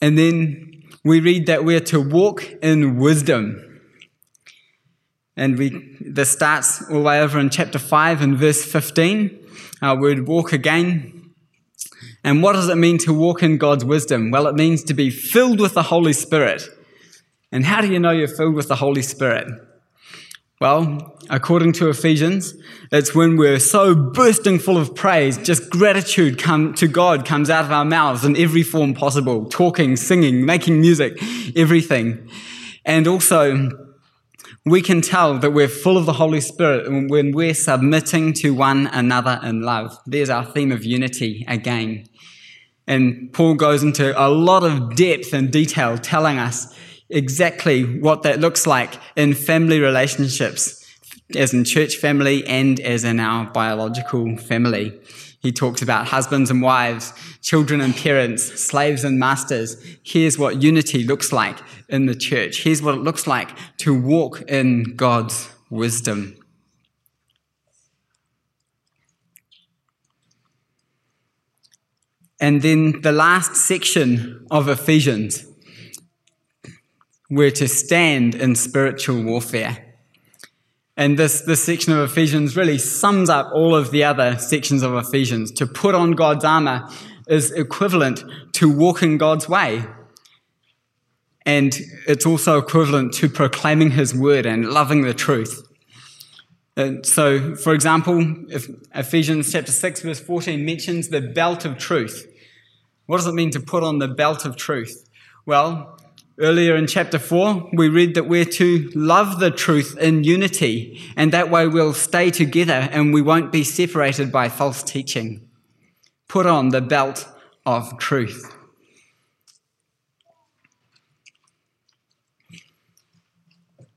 And 0.01 0.17
then 0.17 0.72
we 1.03 1.19
read 1.19 1.47
that 1.47 1.65
we're 1.65 1.79
to 1.81 1.99
walk 1.99 2.49
in 2.61 2.97
wisdom. 2.97 3.81
And 5.35 5.57
we, 5.57 5.97
this 5.99 6.29
starts 6.29 6.81
all 6.89 6.97
the 6.97 7.01
way 7.01 7.21
over 7.21 7.39
in 7.39 7.49
chapter 7.49 7.79
5 7.79 8.21
and 8.21 8.37
verse 8.37 8.63
15. 8.63 9.39
Uh, 9.81 9.85
Our 9.87 9.99
word 9.99 10.27
walk 10.27 10.53
again. 10.53 11.33
And 12.23 12.41
what 12.41 12.53
does 12.53 12.69
it 12.69 12.75
mean 12.75 12.97
to 12.99 13.13
walk 13.13 13.43
in 13.43 13.57
God's 13.57 13.83
wisdom? 13.83 14.31
Well, 14.31 14.47
it 14.47 14.55
means 14.55 14.83
to 14.85 14.93
be 14.93 15.09
filled 15.09 15.59
with 15.59 15.73
the 15.73 15.83
Holy 15.83 16.13
Spirit. 16.13 16.63
And 17.51 17.65
how 17.65 17.81
do 17.81 17.91
you 17.91 17.99
know 17.99 18.11
you're 18.11 18.27
filled 18.27 18.55
with 18.55 18.69
the 18.69 18.77
Holy 18.77 19.01
Spirit? 19.01 19.47
Well, 20.63 21.17
according 21.29 21.73
to 21.73 21.89
Ephesians, 21.89 22.53
it's 22.89 23.13
when 23.13 23.35
we're 23.35 23.59
so 23.59 23.93
bursting 23.93 24.59
full 24.59 24.77
of 24.77 24.95
praise, 24.95 25.37
just 25.37 25.69
gratitude 25.69 26.39
come 26.39 26.73
to 26.75 26.87
God 26.87 27.25
comes 27.25 27.49
out 27.49 27.65
of 27.65 27.71
our 27.73 27.83
mouths 27.83 28.23
in 28.23 28.37
every 28.37 28.63
form 28.63 28.93
possible, 28.93 29.43
talking, 29.47 29.97
singing, 29.97 30.45
making 30.45 30.79
music, 30.79 31.21
everything. 31.57 32.29
And 32.85 33.09
also, 33.09 33.71
we 34.65 34.81
can 34.81 35.01
tell 35.01 35.37
that 35.37 35.51
we're 35.51 35.67
full 35.67 35.97
of 35.97 36.05
the 36.05 36.13
Holy 36.13 36.39
Spirit 36.39 36.89
when 37.09 37.33
we're 37.33 37.55
submitting 37.55 38.31
to 38.35 38.51
one 38.53 38.87
another 38.87 39.41
in 39.43 39.63
love. 39.63 39.99
There's 40.05 40.29
our 40.29 40.45
theme 40.45 40.71
of 40.71 40.85
unity 40.85 41.43
again. 41.45 42.05
And 42.87 43.33
Paul 43.33 43.55
goes 43.55 43.83
into 43.83 44.17
a 44.17 44.29
lot 44.29 44.63
of 44.63 44.95
depth 44.95 45.33
and 45.33 45.51
detail 45.51 45.97
telling 45.97 46.39
us 46.39 46.73
exactly 47.13 47.99
what 47.99 48.23
that 48.23 48.39
looks 48.39 48.67
like 48.67 48.95
in 49.15 49.33
family 49.33 49.79
relationships, 49.79 50.85
as 51.35 51.53
in 51.53 51.63
church 51.63 51.95
family 51.95 52.45
and 52.47 52.79
as 52.79 53.03
in 53.03 53.19
our 53.19 53.45
biological 53.51 54.35
family. 54.37 54.99
He 55.39 55.51
talks 55.51 55.81
about 55.81 56.07
husbands 56.07 56.49
and 56.49 56.61
wives, 56.61 57.13
children 57.41 57.81
and 57.81 57.95
parents, 57.95 58.43
slaves 58.61 59.03
and 59.03 59.19
masters. 59.19 59.75
Here's 60.03 60.37
what 60.37 60.61
unity 60.61 61.03
looks 61.03 61.33
like 61.33 61.59
in 61.89 62.05
the 62.05 62.15
church. 62.15 62.63
Here's 62.63 62.81
what 62.81 62.95
it 62.95 63.01
looks 63.01 63.27
like 63.27 63.49
to 63.79 63.93
walk 63.93 64.41
in 64.43 64.95
God's 64.95 65.49
wisdom. 65.69 66.37
And 72.39 72.61
then 72.61 73.01
the 73.01 73.11
last 73.11 73.55
section 73.55 74.45
of 74.49 74.67
Ephesians 74.67 75.45
we're 77.35 77.51
to 77.51 77.67
stand 77.67 78.35
in 78.35 78.55
spiritual 78.55 79.21
warfare. 79.23 79.93
And 80.95 81.17
this, 81.17 81.41
this 81.41 81.63
section 81.63 81.93
of 81.93 82.09
Ephesians 82.09 82.55
really 82.55 82.77
sums 82.77 83.29
up 83.29 83.51
all 83.53 83.75
of 83.75 83.91
the 83.91 84.03
other 84.03 84.37
sections 84.37 84.83
of 84.83 84.93
Ephesians. 84.93 85.51
To 85.53 85.65
put 85.65 85.95
on 85.95 86.11
God's 86.11 86.45
armor 86.45 86.87
is 87.27 87.51
equivalent 87.51 88.23
to 88.53 88.69
walking 88.69 89.17
God's 89.17 89.49
way. 89.49 89.83
And 91.45 91.77
it's 92.07 92.25
also 92.25 92.59
equivalent 92.59 93.13
to 93.13 93.27
proclaiming 93.27 93.91
his 93.91 94.13
word 94.13 94.45
and 94.45 94.69
loving 94.69 95.01
the 95.01 95.13
truth. 95.13 95.67
And 96.77 97.05
so, 97.05 97.55
for 97.55 97.73
example, 97.73 98.19
if 98.49 98.67
Ephesians 98.95 99.51
chapter 99.51 99.71
6, 99.71 100.01
verse 100.01 100.19
14 100.19 100.63
mentions 100.63 101.09
the 101.09 101.21
belt 101.21 101.65
of 101.65 101.77
truth. 101.77 102.27
What 103.07 103.17
does 103.17 103.27
it 103.27 103.33
mean 103.33 103.51
to 103.51 103.59
put 103.59 103.83
on 103.83 103.99
the 103.99 104.07
belt 104.07 104.45
of 104.45 104.55
truth? 104.55 105.09
Well, 105.45 105.99
earlier 106.39 106.75
in 106.75 106.87
chapter 106.87 107.19
4, 107.19 107.69
we 107.73 107.89
read 107.89 108.15
that 108.15 108.27
we're 108.27 108.45
to 108.45 108.89
love 108.95 109.39
the 109.39 109.51
truth 109.51 109.97
in 109.99 110.23
unity, 110.23 110.99
and 111.15 111.31
that 111.31 111.49
way 111.49 111.67
we'll 111.67 111.93
stay 111.93 112.31
together 112.31 112.89
and 112.91 113.13
we 113.13 113.21
won't 113.21 113.51
be 113.51 113.63
separated 113.63 114.31
by 114.31 114.49
false 114.49 114.83
teaching. 114.83 115.47
Put 116.27 116.45
on 116.45 116.69
the 116.69 116.81
belt 116.81 117.27
of 117.65 117.97
truth. 117.99 118.55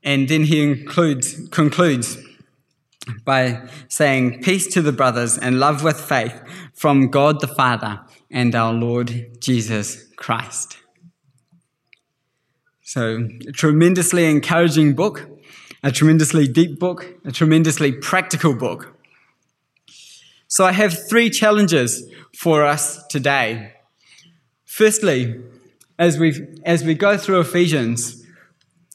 And 0.03 0.29
then 0.29 0.43
he 0.43 0.63
includes, 0.63 1.49
concludes 1.49 2.17
by 3.25 3.67
saying, 3.89 4.41
Peace 4.41 4.67
to 4.67 4.81
the 4.81 4.93
brothers 4.93 5.37
and 5.37 5.59
love 5.59 5.83
with 5.83 5.99
faith 5.99 6.41
from 6.73 7.09
God 7.09 7.41
the 7.41 7.47
Father 7.47 8.01
and 8.31 8.55
our 8.55 8.73
Lord 8.73 9.41
Jesus 9.41 10.07
Christ. 10.15 10.77
So, 12.87 13.27
a 13.45 13.51
tremendously 13.51 14.23
encouraging 14.23 14.93
book, 14.93 15.27
a 15.83 15.91
tremendously 15.91 16.47
deep 16.47 16.79
book, 16.79 17.17
a 17.25 17.33
tremendously 17.33 17.91
practical 17.91 18.53
book. 18.53 18.95
So, 20.47 20.63
I 20.63 20.71
have 20.71 21.09
three 21.09 21.29
challenges 21.29 22.09
for 22.39 22.63
us 22.63 23.05
today. 23.07 23.73
Firstly, 24.63 25.35
as 25.99 26.17
we 26.17 26.47
as 26.63 26.85
we 26.85 26.93
go 26.93 27.17
through 27.17 27.41
Ephesians, 27.41 28.25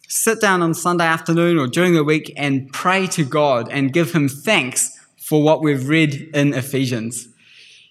sit 0.08 0.40
down 0.40 0.62
on 0.62 0.72
Sunday 0.72 1.04
afternoon 1.04 1.58
or 1.58 1.66
during 1.66 1.92
the 1.92 2.02
week 2.02 2.32
and 2.34 2.72
pray 2.72 3.06
to 3.08 3.26
God 3.26 3.68
and 3.70 3.92
give 3.92 4.12
Him 4.12 4.26
thanks 4.26 4.98
for 5.18 5.42
what 5.42 5.60
we've 5.62 5.86
read 5.86 6.14
in 6.32 6.54
Ephesians. 6.54 7.28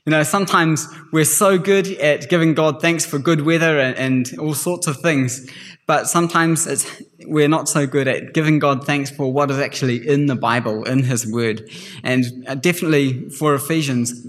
You 0.06 0.10
know, 0.10 0.24
sometimes 0.24 0.88
we're 1.12 1.26
so 1.26 1.60
good 1.60 1.88
at 2.00 2.28
giving 2.28 2.56
God 2.56 2.82
thanks 2.82 3.06
for 3.06 3.20
good 3.20 3.46
weather 3.46 3.80
and, 3.80 3.96
and 3.98 4.40
all 4.40 4.56
sorts 4.56 4.88
of 4.88 4.98
things, 5.00 5.48
but 5.86 6.08
sometimes 6.08 6.88
we're 7.28 7.48
not 7.48 7.70
so 7.70 7.86
good 7.86 8.08
at 8.08 8.34
giving 8.34 8.58
God 8.58 8.84
thanks 8.84 9.12
for 9.12 9.32
what 9.32 9.52
is 9.52 9.60
actually 9.60 10.08
in 10.08 10.26
the 10.26 10.36
Bible, 10.36 10.84
in 10.86 11.04
His 11.04 11.32
Word. 11.32 11.70
And 12.04 12.26
uh, 12.48 12.56
definitely 12.56 13.30
for 13.30 13.54
Ephesians, 13.54 14.26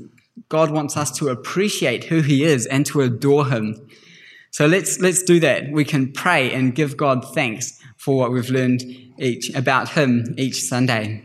God 0.50 0.70
wants 0.70 0.94
us 0.98 1.11
to 1.12 1.30
appreciate 1.30 2.04
who 2.04 2.20
He 2.20 2.44
is 2.44 2.66
and 2.66 2.85
to 2.87 3.00
adore 3.00 3.46
Him. 3.46 3.88
So 4.50 4.66
let's, 4.66 5.00
let's 5.00 5.22
do 5.22 5.40
that. 5.40 5.72
We 5.72 5.87
can 5.87 6.12
pray 6.12 6.52
and 6.52 6.74
give 6.74 6.98
God 6.98 7.24
thanks 7.32 7.80
for 7.96 8.18
what 8.18 8.30
we've 8.30 8.50
learned 8.50 8.82
each 9.16 9.48
about 9.54 9.88
Him 9.88 10.35
each 10.37 10.64
Sunday. 10.64 11.22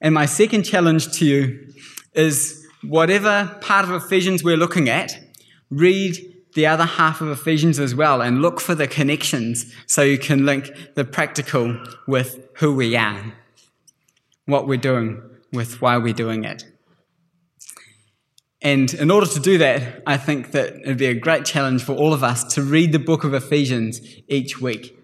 And 0.00 0.14
my 0.14 0.26
second 0.26 0.62
challenge 0.62 1.10
to 1.18 1.26
you 1.26 1.72
is 2.14 2.62
whatever 2.88 3.56
part 3.60 3.84
of 3.84 3.90
Ephesians 3.92 4.42
we're 4.42 4.56
looking 4.56 4.88
at, 4.88 5.18
read 5.70 6.16
the 6.54 6.66
other 6.66 6.84
half 6.84 7.20
of 7.20 7.28
Ephesians 7.28 7.78
as 7.78 7.94
well 7.94 8.22
and 8.22 8.40
look 8.40 8.60
for 8.60 8.74
the 8.74 8.86
connections 8.86 9.72
so 9.86 10.02
you 10.02 10.18
can 10.18 10.46
link 10.46 10.70
the 10.94 11.04
practical 11.04 11.78
with 12.06 12.48
who 12.54 12.74
we 12.74 12.96
are, 12.96 13.34
what 14.46 14.66
we're 14.66 14.78
doing 14.78 15.22
with 15.52 15.80
why 15.82 15.98
we're 15.98 16.14
doing 16.14 16.44
it. 16.44 16.64
And 18.62 18.92
in 18.94 19.10
order 19.10 19.26
to 19.26 19.38
do 19.38 19.58
that, 19.58 20.02
I 20.06 20.16
think 20.16 20.52
that 20.52 20.76
it'd 20.76 20.96
be 20.96 21.06
a 21.06 21.14
great 21.14 21.44
challenge 21.44 21.84
for 21.84 21.92
all 21.92 22.12
of 22.12 22.24
us 22.24 22.42
to 22.54 22.62
read 22.62 22.92
the 22.92 22.98
book 22.98 23.22
of 23.22 23.34
Ephesians 23.34 24.00
each 24.28 24.60
week. 24.60 24.95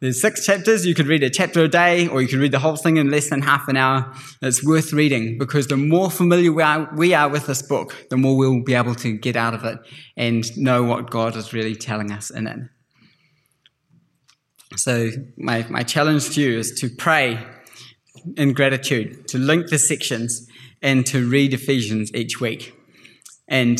There's 0.00 0.18
six 0.18 0.46
chapters. 0.46 0.86
You 0.86 0.94
could 0.94 1.06
read 1.06 1.22
a 1.22 1.28
chapter 1.28 1.62
a 1.62 1.68
day, 1.68 2.08
or 2.08 2.22
you 2.22 2.28
could 2.28 2.38
read 2.38 2.52
the 2.52 2.58
whole 2.58 2.76
thing 2.76 2.96
in 2.96 3.10
less 3.10 3.28
than 3.28 3.42
half 3.42 3.68
an 3.68 3.76
hour. 3.76 4.10
It's 4.40 4.64
worth 4.64 4.94
reading 4.94 5.36
because 5.36 5.66
the 5.66 5.76
more 5.76 6.10
familiar 6.10 6.50
we 6.52 6.62
are, 6.62 6.88
we 6.96 7.12
are 7.12 7.28
with 7.28 7.46
this 7.46 7.60
book, 7.60 7.94
the 8.08 8.16
more 8.16 8.34
we'll 8.34 8.62
be 8.62 8.72
able 8.72 8.94
to 8.94 9.12
get 9.12 9.36
out 9.36 9.52
of 9.52 9.62
it 9.64 9.78
and 10.16 10.56
know 10.56 10.82
what 10.82 11.10
God 11.10 11.36
is 11.36 11.52
really 11.52 11.76
telling 11.76 12.12
us 12.12 12.30
in 12.30 12.46
it. 12.46 12.60
So, 14.76 15.10
my, 15.36 15.66
my 15.68 15.82
challenge 15.82 16.30
to 16.30 16.40
you 16.40 16.58
is 16.58 16.72
to 16.80 16.88
pray 16.88 17.38
in 18.38 18.54
gratitude, 18.54 19.28
to 19.28 19.38
link 19.38 19.68
the 19.68 19.78
sections, 19.78 20.48
and 20.80 21.04
to 21.06 21.28
read 21.28 21.52
Ephesians 21.52 22.10
each 22.14 22.40
week. 22.40 22.72
And 23.48 23.78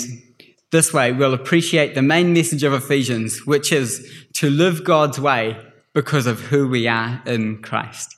this 0.70 0.92
way, 0.92 1.12
we'll 1.12 1.32
appreciate 1.32 1.94
the 1.94 2.02
main 2.02 2.34
message 2.34 2.62
of 2.62 2.74
Ephesians, 2.74 3.46
which 3.46 3.72
is 3.72 4.06
to 4.34 4.50
live 4.50 4.84
God's 4.84 5.18
way 5.18 5.56
because 5.92 6.26
of 6.26 6.40
who 6.40 6.68
we 6.68 6.86
are 6.86 7.22
in 7.26 7.62
Christ. 7.62 8.16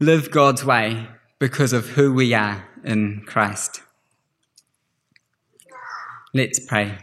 Live 0.00 0.30
God's 0.30 0.64
way 0.64 1.06
because 1.38 1.72
of 1.72 1.90
who 1.90 2.12
we 2.12 2.34
are 2.34 2.68
in 2.84 3.22
Christ. 3.26 3.82
Let's 6.34 6.58
pray. 6.58 6.98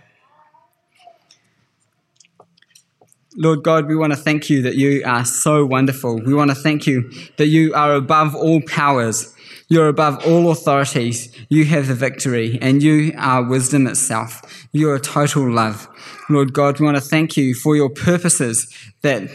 Lord 3.38 3.64
God, 3.64 3.88
we 3.88 3.96
want 3.96 4.12
to 4.12 4.18
thank 4.18 4.50
you 4.50 4.62
that 4.64 4.76
you 4.76 5.04
are 5.06 5.24
so 5.24 5.66
wonderful. 5.66 6.20
We 6.20 6.34
want 6.34 6.50
to 6.50 6.56
thank 6.56 6.86
you 6.86 7.10
that 7.38 7.48
you 7.48 7.74
are 7.74 7.94
above 7.94 8.36
all 8.36 8.62
powers. 8.62 9.34
You're 9.70 9.88
above 9.88 10.26
all 10.26 10.52
authorities. 10.52 11.34
You 11.48 11.64
have 11.66 11.88
the 11.88 11.94
victory, 11.94 12.58
and 12.62 12.82
you 12.82 13.14
are 13.18 13.48
wisdom 13.48 13.88
itself. 13.88 14.68
You 14.72 14.90
are 14.90 15.00
total 15.00 15.50
love. 15.50 15.88
Lord 16.30 16.54
God, 16.54 16.80
we 16.80 16.86
want 16.86 16.98
to 16.98 17.02
thank 17.02 17.36
you 17.36 17.56
for 17.56 17.76
your 17.76 17.90
purposes 17.90 18.72
that 19.02 19.30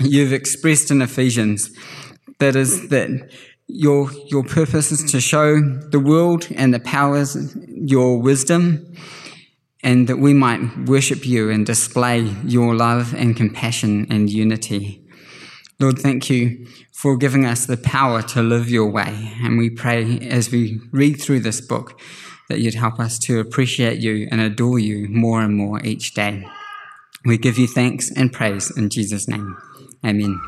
you've 0.00 0.34
expressed 0.34 0.90
in 0.90 1.00
Ephesians. 1.00 1.70
That 2.38 2.56
is, 2.56 2.88
that 2.90 3.30
your, 3.66 4.12
your 4.26 4.44
purpose 4.44 4.92
is 4.92 5.10
to 5.12 5.20
show 5.20 5.60
the 5.60 6.00
world 6.00 6.46
and 6.54 6.74
the 6.74 6.80
powers 6.80 7.56
your 7.66 8.20
wisdom, 8.20 8.94
and 9.82 10.08
that 10.08 10.18
we 10.18 10.34
might 10.34 10.60
worship 10.86 11.24
you 11.26 11.48
and 11.48 11.64
display 11.64 12.20
your 12.44 12.74
love 12.74 13.14
and 13.14 13.34
compassion 13.34 14.06
and 14.10 14.28
unity. 14.28 15.02
Lord, 15.78 15.98
thank 15.98 16.28
you 16.28 16.66
for 16.92 17.16
giving 17.16 17.46
us 17.46 17.64
the 17.64 17.78
power 17.78 18.20
to 18.20 18.42
live 18.42 18.68
your 18.68 18.90
way. 18.90 19.32
And 19.42 19.56
we 19.56 19.70
pray 19.70 20.18
as 20.28 20.50
we 20.50 20.80
read 20.92 21.14
through 21.14 21.40
this 21.40 21.62
book 21.62 21.98
that 22.50 22.60
you'd 22.60 22.74
help 22.74 23.00
us 23.00 23.18
to 23.20 23.40
appreciate 23.40 24.00
you 24.00 24.28
and 24.30 24.40
adore 24.40 24.78
you 24.78 25.08
more 25.08 25.40
and 25.40 25.56
more 25.56 25.80
each 25.82 26.12
day. 26.14 26.44
We 27.24 27.38
give 27.38 27.56
you 27.58 27.66
thanks 27.66 28.10
and 28.10 28.32
praise 28.32 28.76
in 28.76 28.90
Jesus' 28.90 29.28
name. 29.28 29.56
Amen. 30.04 30.38